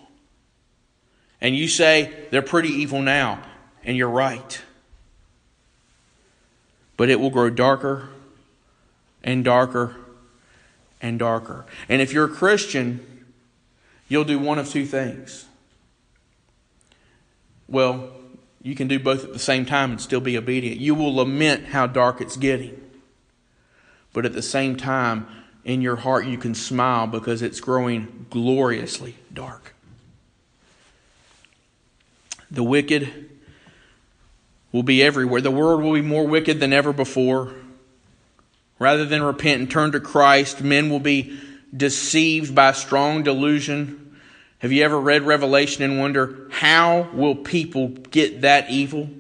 And 1.41 1.57
you 1.57 1.69
say 1.69 2.13
they're 2.31 2.43
pretty 2.43 2.69
evil 2.69 3.01
now, 3.01 3.43
and 3.83 3.97
you're 3.97 4.11
right 4.11 4.61
but 7.03 7.11
it 7.11 7.19
will 7.19 7.31
grow 7.31 7.51
darker 7.51 8.11
and 9.25 9.45
darker 9.45 9.97
and 11.01 11.19
darker. 11.19 11.67
And 11.89 12.01
if 12.01 12.13
you're 12.13 12.27
a 12.27 12.29
Christian, 12.29 13.27
you'll 14.09 14.23
do 14.23 14.39
one 14.39 14.57
of 14.59 14.69
two 14.69 14.87
things. 14.87 15.47
Well, 17.73 18.11
you 18.63 18.75
can 18.75 18.87
do 18.87 19.01
both 19.01 19.25
at 19.25 19.33
the 19.33 19.39
same 19.39 19.65
time 19.65 19.93
and 19.93 20.01
still 20.01 20.21
be 20.21 20.37
obedient. 20.37 20.79
You 20.79 20.95
will 20.95 21.17
lament 21.17 21.69
how 21.69 21.87
dark 21.87 22.21
it's 22.21 22.37
getting. 22.37 22.79
But 24.13 24.27
at 24.27 24.35
the 24.35 24.43
same 24.43 24.77
time, 24.77 25.27
in 25.65 25.81
your 25.81 25.97
heart, 25.97 26.27
you 26.27 26.37
can 26.37 26.55
smile 26.55 27.07
because 27.07 27.41
it's 27.41 27.61
growing 27.61 28.27
gloriously 28.29 29.17
dark. 29.33 29.75
The 32.51 32.63
wicked 32.63 33.31
will 34.71 34.83
be 34.83 35.03
everywhere. 35.03 35.41
The 35.41 35.51
world 35.51 35.83
will 35.83 35.95
be 35.95 36.03
more 36.03 36.27
wicked 36.27 36.61
than 36.61 36.75
ever 36.75 36.93
before. 36.93 37.55
Rather 38.79 39.07
than 39.07 39.23
repent 39.23 39.61
and 39.61 39.71
turn 39.71 39.93
to 39.93 40.01
Christ, 40.01 40.61
men 40.61 40.91
will 40.91 41.01
be 41.01 41.41
deceived 41.75 42.55
by 42.55 42.73
strong 42.73 43.23
delusion. 43.23 44.02
Have 44.63 44.71
you 44.71 44.85
ever 44.85 44.99
read 44.99 45.23
Revelation 45.23 45.83
and 45.83 45.99
wonder 45.99 46.47
how 46.53 47.09
will 47.13 47.35
people 47.35 47.89
get 47.89 48.43
that 48.43 48.71
evil? 48.71 49.11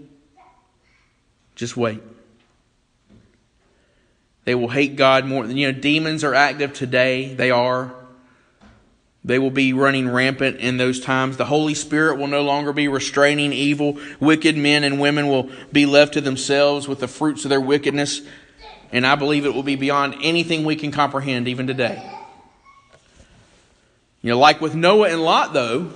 Just 1.56 1.76
wait. 1.76 2.00
They 4.44 4.54
will 4.54 4.68
hate 4.68 4.94
God 4.94 5.26
more 5.26 5.44
you 5.44 5.70
know 5.72 5.76
demons 5.76 6.22
are 6.22 6.32
active 6.32 6.72
today. 6.72 7.34
They 7.34 7.50
are. 7.50 7.92
They 9.24 9.40
will 9.40 9.50
be 9.50 9.72
running 9.72 10.08
rampant 10.08 10.58
in 10.58 10.76
those 10.76 11.00
times. 11.00 11.36
The 11.38 11.46
Holy 11.46 11.74
Spirit 11.74 12.18
will 12.18 12.28
no 12.28 12.42
longer 12.42 12.72
be 12.72 12.86
restraining 12.86 13.52
evil. 13.52 13.98
Wicked 14.20 14.56
men 14.56 14.84
and 14.84 15.00
women 15.00 15.26
will 15.26 15.50
be 15.72 15.86
left 15.86 16.14
to 16.14 16.20
themselves 16.20 16.86
with 16.86 17.00
the 17.00 17.08
fruits 17.08 17.44
of 17.44 17.48
their 17.48 17.60
wickedness. 17.60 18.22
And 18.92 19.04
I 19.04 19.16
believe 19.16 19.44
it 19.44 19.54
will 19.54 19.64
be 19.64 19.76
beyond 19.76 20.14
anything 20.22 20.64
we 20.64 20.76
can 20.76 20.92
comprehend 20.92 21.48
even 21.48 21.66
today. 21.66 22.00
You 24.22 24.30
know, 24.30 24.38
like 24.38 24.60
with 24.60 24.74
Noah 24.74 25.10
and 25.10 25.22
Lot, 25.22 25.52
though, 25.52 25.90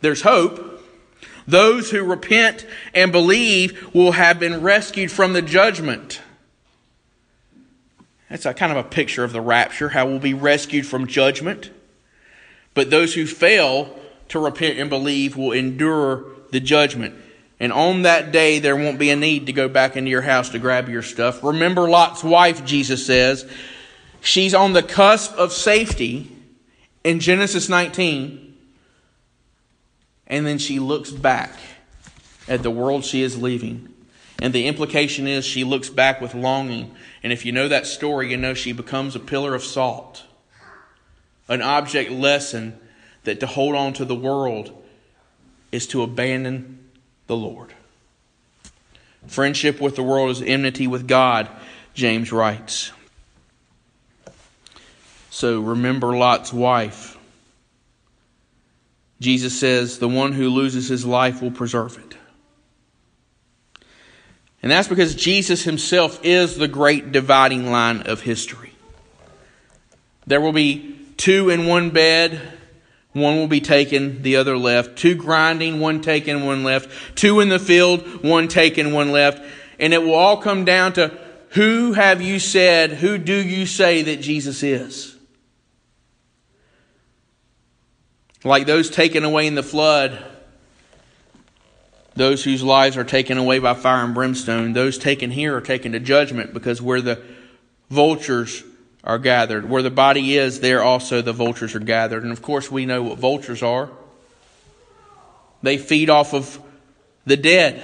there's 0.00 0.22
hope. 0.22 0.82
Those 1.46 1.90
who 1.90 2.02
repent 2.02 2.66
and 2.94 3.12
believe 3.12 3.94
will 3.94 4.12
have 4.12 4.40
been 4.40 4.62
rescued 4.62 5.12
from 5.12 5.34
the 5.34 5.42
judgment. 5.42 6.22
That's 8.30 8.46
a 8.46 8.54
kind 8.54 8.72
of 8.72 8.78
a 8.78 8.88
picture 8.88 9.24
of 9.24 9.32
the 9.32 9.42
rapture, 9.42 9.90
how 9.90 10.06
we'll 10.06 10.18
be 10.18 10.34
rescued 10.34 10.86
from 10.86 11.06
judgment. 11.06 11.70
But 12.72 12.90
those 12.90 13.14
who 13.14 13.26
fail 13.26 13.94
to 14.28 14.38
repent 14.38 14.78
and 14.78 14.88
believe 14.88 15.36
will 15.36 15.52
endure 15.52 16.24
the 16.50 16.60
judgment. 16.60 17.14
And 17.60 17.72
on 17.72 18.02
that 18.02 18.32
day, 18.32 18.58
there 18.58 18.74
won't 18.74 18.98
be 18.98 19.10
a 19.10 19.16
need 19.16 19.46
to 19.46 19.52
go 19.52 19.68
back 19.68 19.96
into 19.96 20.10
your 20.10 20.22
house 20.22 20.48
to 20.50 20.58
grab 20.58 20.88
your 20.88 21.02
stuff. 21.02 21.44
Remember 21.44 21.88
Lot's 21.88 22.24
wife, 22.24 22.64
Jesus 22.64 23.06
says. 23.06 23.46
She's 24.22 24.54
on 24.54 24.72
the 24.72 24.82
cusp 24.82 25.34
of 25.36 25.52
safety 25.52 26.33
in 27.04 27.20
Genesis 27.20 27.68
19. 27.68 28.56
And 30.26 30.46
then 30.46 30.58
she 30.58 30.78
looks 30.78 31.10
back 31.10 31.52
at 32.48 32.62
the 32.62 32.70
world 32.70 33.04
she 33.04 33.22
is 33.22 33.40
leaving. 33.40 33.92
And 34.40 34.52
the 34.52 34.66
implication 34.66 35.28
is 35.28 35.44
she 35.44 35.62
looks 35.62 35.90
back 35.90 36.20
with 36.20 36.34
longing. 36.34 36.94
And 37.22 37.32
if 37.32 37.46
you 37.46 37.52
know 37.52 37.68
that 37.68 37.86
story, 37.86 38.30
you 38.30 38.36
know 38.36 38.54
she 38.54 38.72
becomes 38.72 39.14
a 39.14 39.20
pillar 39.20 39.54
of 39.54 39.62
salt 39.62 40.24
an 41.48 41.62
object 41.62 42.10
lesson 42.10 42.78
that 43.24 43.40
to 43.40 43.46
hold 43.46 43.74
on 43.74 43.92
to 43.94 44.04
the 44.04 44.14
world 44.14 44.82
is 45.72 45.86
to 45.88 46.02
abandon 46.02 46.90
the 47.26 47.36
Lord. 47.36 47.74
Friendship 49.26 49.80
with 49.80 49.96
the 49.96 50.02
world 50.02 50.30
is 50.30 50.42
enmity 50.42 50.86
with 50.86 51.08
God, 51.08 51.48
James 51.94 52.32
writes. 52.32 52.92
So 55.34 55.60
remember 55.60 56.16
Lot's 56.16 56.52
wife. 56.52 57.18
Jesus 59.20 59.58
says, 59.58 59.98
The 59.98 60.08
one 60.08 60.30
who 60.30 60.48
loses 60.48 60.88
his 60.88 61.04
life 61.04 61.42
will 61.42 61.50
preserve 61.50 61.98
it. 61.98 62.16
And 64.62 64.70
that's 64.70 64.86
because 64.86 65.16
Jesus 65.16 65.64
himself 65.64 66.20
is 66.22 66.56
the 66.56 66.68
great 66.68 67.10
dividing 67.10 67.68
line 67.68 68.02
of 68.02 68.20
history. 68.20 68.74
There 70.24 70.40
will 70.40 70.52
be 70.52 70.96
two 71.16 71.50
in 71.50 71.66
one 71.66 71.90
bed, 71.90 72.40
one 73.12 73.34
will 73.34 73.48
be 73.48 73.60
taken, 73.60 74.22
the 74.22 74.36
other 74.36 74.56
left. 74.56 74.96
Two 74.96 75.16
grinding, 75.16 75.80
one 75.80 76.00
taken, 76.00 76.46
one 76.46 76.62
left. 76.62 77.16
Two 77.16 77.40
in 77.40 77.48
the 77.48 77.58
field, 77.58 78.22
one 78.22 78.46
taken, 78.46 78.92
one 78.92 79.10
left. 79.10 79.44
And 79.80 79.92
it 79.92 80.00
will 80.00 80.14
all 80.14 80.36
come 80.36 80.64
down 80.64 80.92
to 80.92 81.08
who 81.50 81.92
have 81.94 82.22
you 82.22 82.38
said, 82.38 82.92
who 82.92 83.18
do 83.18 83.34
you 83.34 83.66
say 83.66 84.02
that 84.02 84.20
Jesus 84.20 84.62
is? 84.62 85.14
Like 88.44 88.66
those 88.66 88.90
taken 88.90 89.24
away 89.24 89.46
in 89.46 89.54
the 89.54 89.62
flood, 89.62 90.22
those 92.14 92.44
whose 92.44 92.62
lives 92.62 92.96
are 92.96 93.04
taken 93.04 93.38
away 93.38 93.58
by 93.58 93.74
fire 93.74 94.04
and 94.04 94.14
brimstone, 94.14 94.74
those 94.74 94.98
taken 94.98 95.30
here 95.30 95.56
are 95.56 95.60
taken 95.60 95.92
to 95.92 96.00
judgment 96.00 96.52
because 96.52 96.80
where 96.80 97.00
the 97.00 97.22
vultures 97.90 98.62
are 99.04 99.18
gathered. 99.18 99.68
Where 99.68 99.82
the 99.82 99.90
body 99.90 100.36
is, 100.36 100.60
there 100.60 100.82
also 100.82 101.22
the 101.22 101.32
vultures 101.32 101.74
are 101.74 101.80
gathered. 101.80 102.22
And 102.22 102.32
of 102.32 102.42
course, 102.42 102.70
we 102.70 102.86
know 102.86 103.02
what 103.02 103.18
vultures 103.18 103.62
are. 103.62 103.90
They 105.62 105.78
feed 105.78 106.10
off 106.10 106.34
of 106.34 106.60
the 107.26 107.36
dead, 107.36 107.82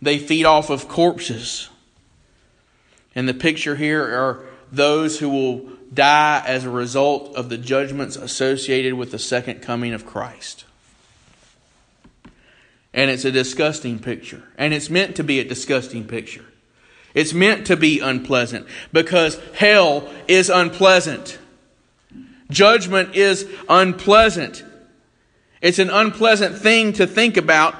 they 0.00 0.18
feed 0.18 0.46
off 0.46 0.70
of 0.70 0.88
corpses. 0.88 1.68
And 3.14 3.28
the 3.28 3.34
picture 3.34 3.76
here 3.76 4.02
are 4.02 4.46
those 4.70 5.18
who 5.18 5.28
will 5.28 5.68
die 5.92 6.42
as 6.46 6.64
a 6.64 6.70
result 6.70 7.34
of 7.34 7.48
the 7.48 7.58
judgments 7.58 8.16
associated 8.16 8.94
with 8.94 9.10
the 9.10 9.18
second 9.18 9.60
coming 9.60 9.92
of 9.92 10.06
Christ. 10.06 10.64
And 12.92 13.10
it's 13.10 13.24
a 13.24 13.32
disgusting 13.32 13.98
picture. 13.98 14.42
And 14.58 14.74
it's 14.74 14.90
meant 14.90 15.16
to 15.16 15.24
be 15.24 15.38
a 15.40 15.44
disgusting 15.44 16.06
picture. 16.06 16.44
It's 17.14 17.32
meant 17.32 17.66
to 17.66 17.76
be 17.76 18.00
unpleasant 18.00 18.66
because 18.92 19.40
hell 19.54 20.08
is 20.28 20.48
unpleasant. 20.48 21.38
Judgment 22.50 23.14
is 23.14 23.48
unpleasant. 23.68 24.64
It's 25.60 25.78
an 25.78 25.90
unpleasant 25.90 26.56
thing 26.56 26.92
to 26.94 27.06
think 27.06 27.36
about. 27.36 27.74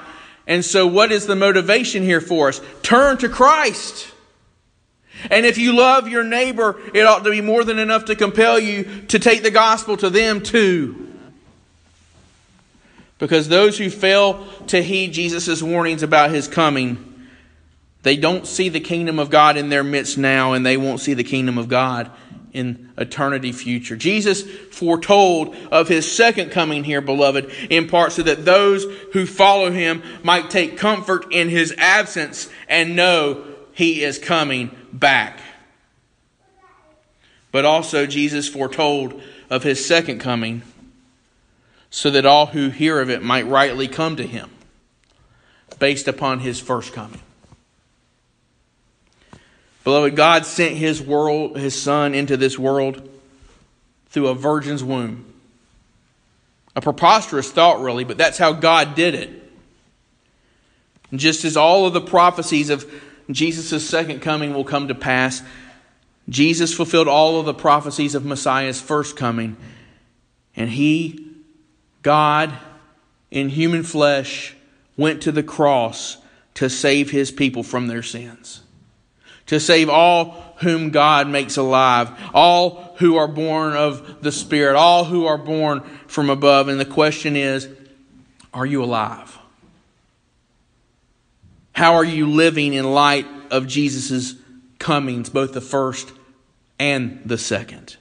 And 0.47 0.65
so, 0.65 0.87
what 0.87 1.11
is 1.11 1.27
the 1.27 1.35
motivation 1.35 2.03
here 2.03 2.21
for 2.21 2.49
us? 2.49 2.61
Turn 2.81 3.17
to 3.17 3.29
Christ. 3.29 4.10
And 5.29 5.45
if 5.45 5.57
you 5.57 5.75
love 5.75 6.07
your 6.07 6.23
neighbor, 6.23 6.79
it 6.93 7.05
ought 7.05 7.23
to 7.23 7.31
be 7.31 7.41
more 7.41 7.63
than 7.63 7.79
enough 7.79 8.05
to 8.05 8.15
compel 8.15 8.59
you 8.59 9.05
to 9.07 9.19
take 9.19 9.43
the 9.43 9.51
gospel 9.51 9.97
to 9.97 10.09
them 10.09 10.41
too. 10.41 11.09
Because 13.19 13.47
those 13.47 13.77
who 13.77 13.89
fail 13.89 14.47
to 14.67 14.81
heed 14.81 15.13
Jesus' 15.13 15.61
warnings 15.61 16.01
about 16.01 16.31
his 16.31 16.47
coming 16.47 17.11
they 18.03 18.17
don't 18.17 18.47
see 18.47 18.69
the 18.69 18.79
kingdom 18.79 19.19
of 19.19 19.29
God 19.29 19.57
in 19.57 19.69
their 19.69 19.83
midst 19.83 20.17
now, 20.17 20.53
and 20.53 20.65
they 20.65 20.77
won't 20.77 21.01
see 21.01 21.13
the 21.13 21.23
kingdom 21.23 21.57
of 21.57 21.67
God 21.67 22.09
in 22.51 22.91
eternity 22.97 23.51
future. 23.51 23.95
Jesus 23.95 24.41
foretold 24.41 25.55
of 25.71 25.87
his 25.87 26.11
second 26.11 26.51
coming 26.51 26.83
here, 26.83 26.99
beloved, 26.99 27.51
in 27.69 27.87
part 27.87 28.11
so 28.11 28.23
that 28.23 28.43
those 28.43 28.83
who 29.13 29.25
follow 29.25 29.71
him 29.71 30.03
might 30.23 30.49
take 30.49 30.77
comfort 30.77 31.27
in 31.31 31.47
his 31.47 31.73
absence 31.77 32.49
and 32.67 32.95
know 32.95 33.45
he 33.73 34.03
is 34.03 34.19
coming 34.19 34.75
back. 34.91 35.39
But 37.51 37.65
also, 37.65 38.05
Jesus 38.05 38.47
foretold 38.47 39.21
of 39.49 39.63
his 39.63 39.85
second 39.85 40.19
coming 40.19 40.61
so 41.89 42.09
that 42.11 42.25
all 42.25 42.45
who 42.47 42.69
hear 42.69 43.01
of 43.01 43.09
it 43.09 43.21
might 43.21 43.45
rightly 43.45 43.87
come 43.87 44.15
to 44.15 44.25
him. 44.25 44.49
based 45.79 46.07
upon 46.07 46.39
his 46.39 46.59
first 46.59 46.93
coming. 46.93 47.19
Beloved, 49.83 50.15
God 50.15 50.45
sent 50.45 50.75
his 50.75 51.01
world, 51.01 51.57
his 51.57 51.79
son 51.79 52.13
into 52.13 52.37
this 52.37 52.59
world 52.59 53.09
through 54.09 54.27
a 54.27 54.35
virgin's 54.35 54.83
womb. 54.83 55.25
A 56.75 56.81
preposterous 56.81 57.51
thought, 57.51 57.81
really, 57.81 58.03
but 58.03 58.17
that's 58.17 58.37
how 58.37 58.53
God 58.53 58.93
did 58.93 59.15
it. 59.15 59.29
And 61.09 61.19
just 61.19 61.43
as 61.43 61.57
all 61.57 61.87
of 61.87 61.93
the 61.93 62.01
prophecies 62.01 62.69
of 62.69 62.85
Jesus' 63.33 63.87
second 63.87 64.21
coming 64.21 64.53
will 64.53 64.63
come 64.63 64.87
to 64.87 64.95
pass, 64.95 65.41
Jesus 66.29 66.73
fulfilled 66.73 67.07
all 67.07 67.39
of 67.39 67.45
the 67.45 67.53
prophecies 67.53 68.15
of 68.15 68.25
Messiah's 68.25 68.81
first 68.81 69.15
coming. 69.15 69.57
And 70.55 70.69
he, 70.69 71.27
God, 72.01 72.53
in 73.29 73.49
human 73.49 73.83
flesh, 73.83 74.55
went 74.97 75.21
to 75.23 75.31
the 75.31 75.43
cross 75.43 76.17
to 76.55 76.69
save 76.69 77.11
his 77.11 77.31
people 77.31 77.63
from 77.63 77.87
their 77.87 78.03
sins 78.03 78.61
to 79.51 79.59
save 79.59 79.89
all 79.89 80.55
whom 80.59 80.91
God 80.91 81.27
makes 81.27 81.57
alive, 81.57 82.09
all 82.33 82.95
who 82.99 83.17
are 83.17 83.27
born 83.27 83.73
of 83.73 84.21
the 84.21 84.31
Spirit, 84.31 84.77
all 84.77 85.03
who 85.03 85.25
are 85.25 85.37
born 85.37 85.81
from 86.07 86.29
above. 86.29 86.69
And 86.69 86.79
the 86.79 86.85
question 86.85 87.35
is 87.35 87.67
are 88.53 88.65
you 88.65 88.81
alive? 88.81 89.37
How 91.73 91.95
are 91.95 92.03
you 92.03 92.29
living 92.29 92.73
in 92.73 92.91
light 92.91 93.25
of 93.49 93.67
Jesus' 93.67 94.35
comings, 94.79 95.29
both 95.29 95.53
the 95.53 95.61
first 95.61 96.11
and 96.79 97.21
the 97.25 97.37
second? 97.37 97.97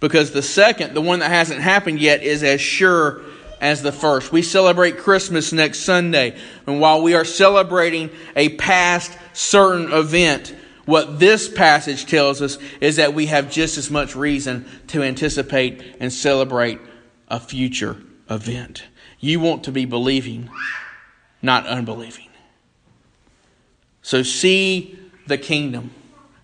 Because 0.00 0.30
the 0.32 0.42
second, 0.42 0.94
the 0.94 1.02
one 1.02 1.18
that 1.18 1.30
hasn't 1.30 1.60
happened 1.60 2.00
yet, 2.00 2.22
is 2.22 2.42
as 2.42 2.60
sure 2.60 3.22
as 3.60 3.82
the 3.82 3.92
first. 3.92 4.32
We 4.32 4.42
celebrate 4.42 4.98
Christmas 4.98 5.52
next 5.52 5.80
Sunday. 5.80 6.38
And 6.66 6.80
while 6.80 7.02
we 7.02 7.14
are 7.14 7.26
celebrating 7.26 8.10
a 8.34 8.48
past 8.56 9.16
certain 9.34 9.92
event, 9.92 10.54
what 10.86 11.20
this 11.20 11.48
passage 11.48 12.06
tells 12.06 12.40
us 12.40 12.58
is 12.80 12.96
that 12.96 13.12
we 13.12 13.26
have 13.26 13.50
just 13.50 13.76
as 13.76 13.90
much 13.90 14.16
reason 14.16 14.66
to 14.88 15.02
anticipate 15.02 15.96
and 16.00 16.10
celebrate 16.10 16.80
a 17.28 17.38
future 17.38 17.98
event. 18.30 18.84
You 19.20 19.38
want 19.38 19.64
to 19.64 19.72
be 19.72 19.84
believing, 19.84 20.48
not 21.42 21.66
unbelieving. 21.66 22.29
So 24.10 24.24
see 24.24 24.98
the 25.28 25.38
kingdom. 25.38 25.92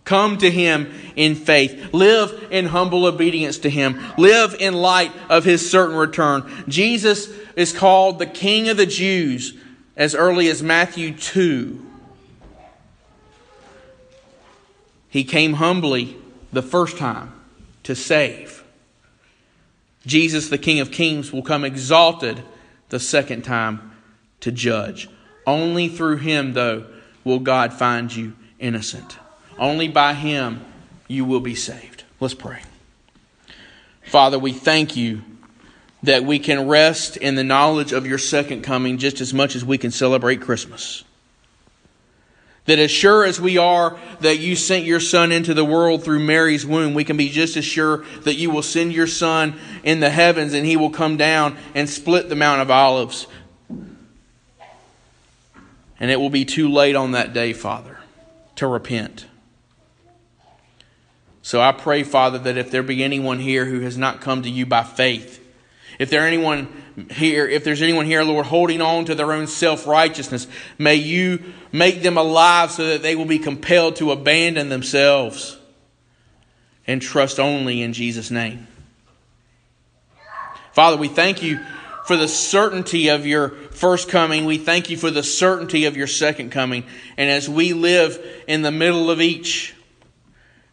Come 0.05 0.39
to 0.39 0.49
him 0.49 0.89
in 1.17 1.35
faith. 1.35 1.93
Live 1.93 2.47
in 2.53 2.67
humble 2.67 3.07
obedience 3.07 3.59
to 3.59 3.69
him. 3.69 4.01
Live 4.17 4.55
in 4.61 4.73
light 4.73 5.11
of 5.29 5.43
his 5.43 5.69
certain 5.69 5.97
return. 5.97 6.49
Jesus 6.69 7.29
is 7.57 7.73
called 7.73 8.21
the 8.21 8.27
King 8.27 8.69
of 8.69 8.77
the 8.77 8.87
Jews 8.87 9.55
as 9.97 10.15
early 10.15 10.47
as 10.47 10.63
Matthew 10.63 11.13
2. 11.17 11.85
He 15.09 15.25
came 15.25 15.55
humbly 15.55 16.17
the 16.53 16.63
first 16.63 16.97
time 16.97 17.33
to 17.83 17.97
save. 17.97 18.63
Jesus, 20.07 20.51
the 20.51 20.57
King 20.57 20.79
of 20.79 20.93
Kings, 20.93 21.33
will 21.33 21.43
come 21.43 21.65
exalted 21.65 22.45
the 22.91 23.01
second 23.01 23.43
time 23.43 23.91
to 24.39 24.53
judge. 24.53 25.09
Only 25.49 25.89
through 25.89 26.19
him, 26.19 26.53
though, 26.53 26.87
will 27.27 27.41
God 27.41 27.73
find 27.73 28.15
you 28.15 28.35
innocent. 28.61 29.19
Only 29.59 29.89
by 29.89 30.15
him 30.15 30.65
you 31.09 31.25
will 31.25 31.41
be 31.41 31.57
saved. 31.57 32.05
Let's 32.21 32.35
pray. 32.35 32.63
Father, 34.05 34.39
we 34.39 34.53
thank 34.53 34.97
you 34.97 35.23
that 36.05 36.25
we 36.25 36.39
can 36.39 36.69
rest 36.69 37.17
in 37.17 37.35
the 37.35 37.43
knowledge 37.43 37.91
of 37.91 38.07
your 38.07 38.19
second 38.19 38.63
coming 38.63 38.99
just 38.99 39.21
as 39.21 39.35
much 39.35 39.57
as 39.57 39.65
we 39.65 39.77
can 39.77 39.91
celebrate 39.91 40.41
Christmas. 40.41 41.03
That 42.67 42.79
as 42.79 42.93
sure 42.93 43.25
as 43.25 43.41
we 43.41 43.59
are 43.59 43.99
that 44.21 44.39
you 44.39 44.55
sent 44.55 44.85
your 44.85 45.01
son 45.01 45.33
into 45.33 45.53
the 45.53 45.65
world 45.65 46.05
through 46.05 46.21
Mary's 46.21 46.65
womb, 46.65 46.95
we 46.95 47.03
can 47.03 47.17
be 47.17 47.29
just 47.29 47.57
as 47.57 47.65
sure 47.65 48.05
that 48.23 48.35
you 48.35 48.51
will 48.51 48.63
send 48.63 48.93
your 48.93 49.07
son 49.09 49.59
in 49.83 49.99
the 49.99 50.11
heavens 50.11 50.53
and 50.53 50.65
he 50.65 50.77
will 50.77 50.91
come 50.91 51.17
down 51.17 51.57
and 51.75 51.91
split 51.91 52.29
the 52.29 52.37
Mount 52.37 52.63
of 52.63 52.71
Olives. 52.71 53.27
And 55.99 56.11
it 56.11 56.21
will 56.21 56.31
be 56.31 56.45
too 56.45 56.69
late 56.71 56.95
on 56.95 57.13
that 57.13 57.33
day, 57.33 57.53
Father, 57.53 57.99
to 58.57 58.67
repent. 58.67 59.27
So 61.43 61.61
I 61.61 61.73
pray, 61.73 62.03
Father, 62.03 62.39
that 62.39 62.59
if 62.59 62.71
there 62.71 62.83
be 62.83 63.05
anyone 63.05 63.39
here 63.39 63.65
who 63.65 63.81
has 63.81 63.97
not 63.97 64.21
come 64.21 64.43
to 64.43 64.51
you 64.51 64.67
by 64.67 64.83
faith, 64.83 65.43
if 65.99 66.11
there 66.11 66.27
anyone 66.27 66.69
here, 67.11 67.47
if 67.47 67.65
there's 67.65 67.83
anyone 67.83 68.05
here, 68.05 68.23
Lord, 68.23 68.47
holding 68.47 68.81
on 68.83 69.05
to 69.07 69.15
their 69.15 69.33
own 69.33 69.47
self-righteousness, 69.47 70.47
may 70.79 70.97
you 70.97 71.43
make 71.73 72.03
them 72.03 72.19
alive 72.19 72.71
so 72.71 72.87
that 72.89 73.03
they 73.03 73.15
will 73.17 73.27
be 73.27 73.39
compelled 73.39 73.97
to 73.97 74.13
abandon 74.13 74.69
themselves 74.69 75.57
and 76.87 77.01
trust 77.01 77.39
only 77.39 77.83
in 77.83 77.93
Jesus' 77.93 78.31
name. 78.31 78.67
Father, 80.73 80.97
we 80.97 81.09
thank 81.09 81.43
you 81.43 81.61
for 82.05 82.17
the 82.17 82.29
certainty 82.29 83.09
of 83.09 83.27
your 83.27 83.51
first 83.77 84.09
coming. 84.09 84.45
We 84.45 84.59
thank 84.59 84.91
you 84.91 84.97
for 84.97 85.11
the 85.11 85.23
certainty 85.23 85.85
of 85.85 85.97
your 85.97 86.07
second 86.07 86.51
coming. 86.51 86.85
And 87.17 87.31
as 87.31 87.49
we 87.49 87.73
live 87.73 88.25
in 88.47 88.63
the 88.63 88.73
middle 88.73 89.11
of 89.11 89.21
each, 89.21 89.77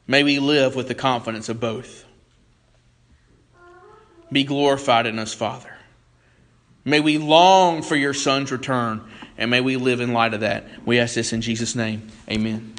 May 0.08 0.24
we 0.24 0.40
live 0.40 0.76
with 0.76 0.88
the 0.88 0.96
confidence 0.96 1.50
of 1.50 1.60
both. 1.60 2.06
Be 4.32 4.44
glorified 4.44 5.06
in 5.06 5.20
us, 5.20 5.34
Father. 5.34 5.70
May 6.86 7.00
we 7.00 7.18
long 7.18 7.82
for 7.82 7.96
your 7.96 8.14
Son's 8.14 8.52
return, 8.52 9.02
and 9.38 9.50
may 9.50 9.62
we 9.62 9.78
live 9.78 10.02
in 10.02 10.12
light 10.12 10.34
of 10.34 10.42
that. 10.42 10.68
We 10.86 11.00
ask 11.00 11.16
this 11.16 11.32
in 11.32 11.42
Jesus' 11.42 11.76
name. 11.76 12.10
Amen. 12.30 12.73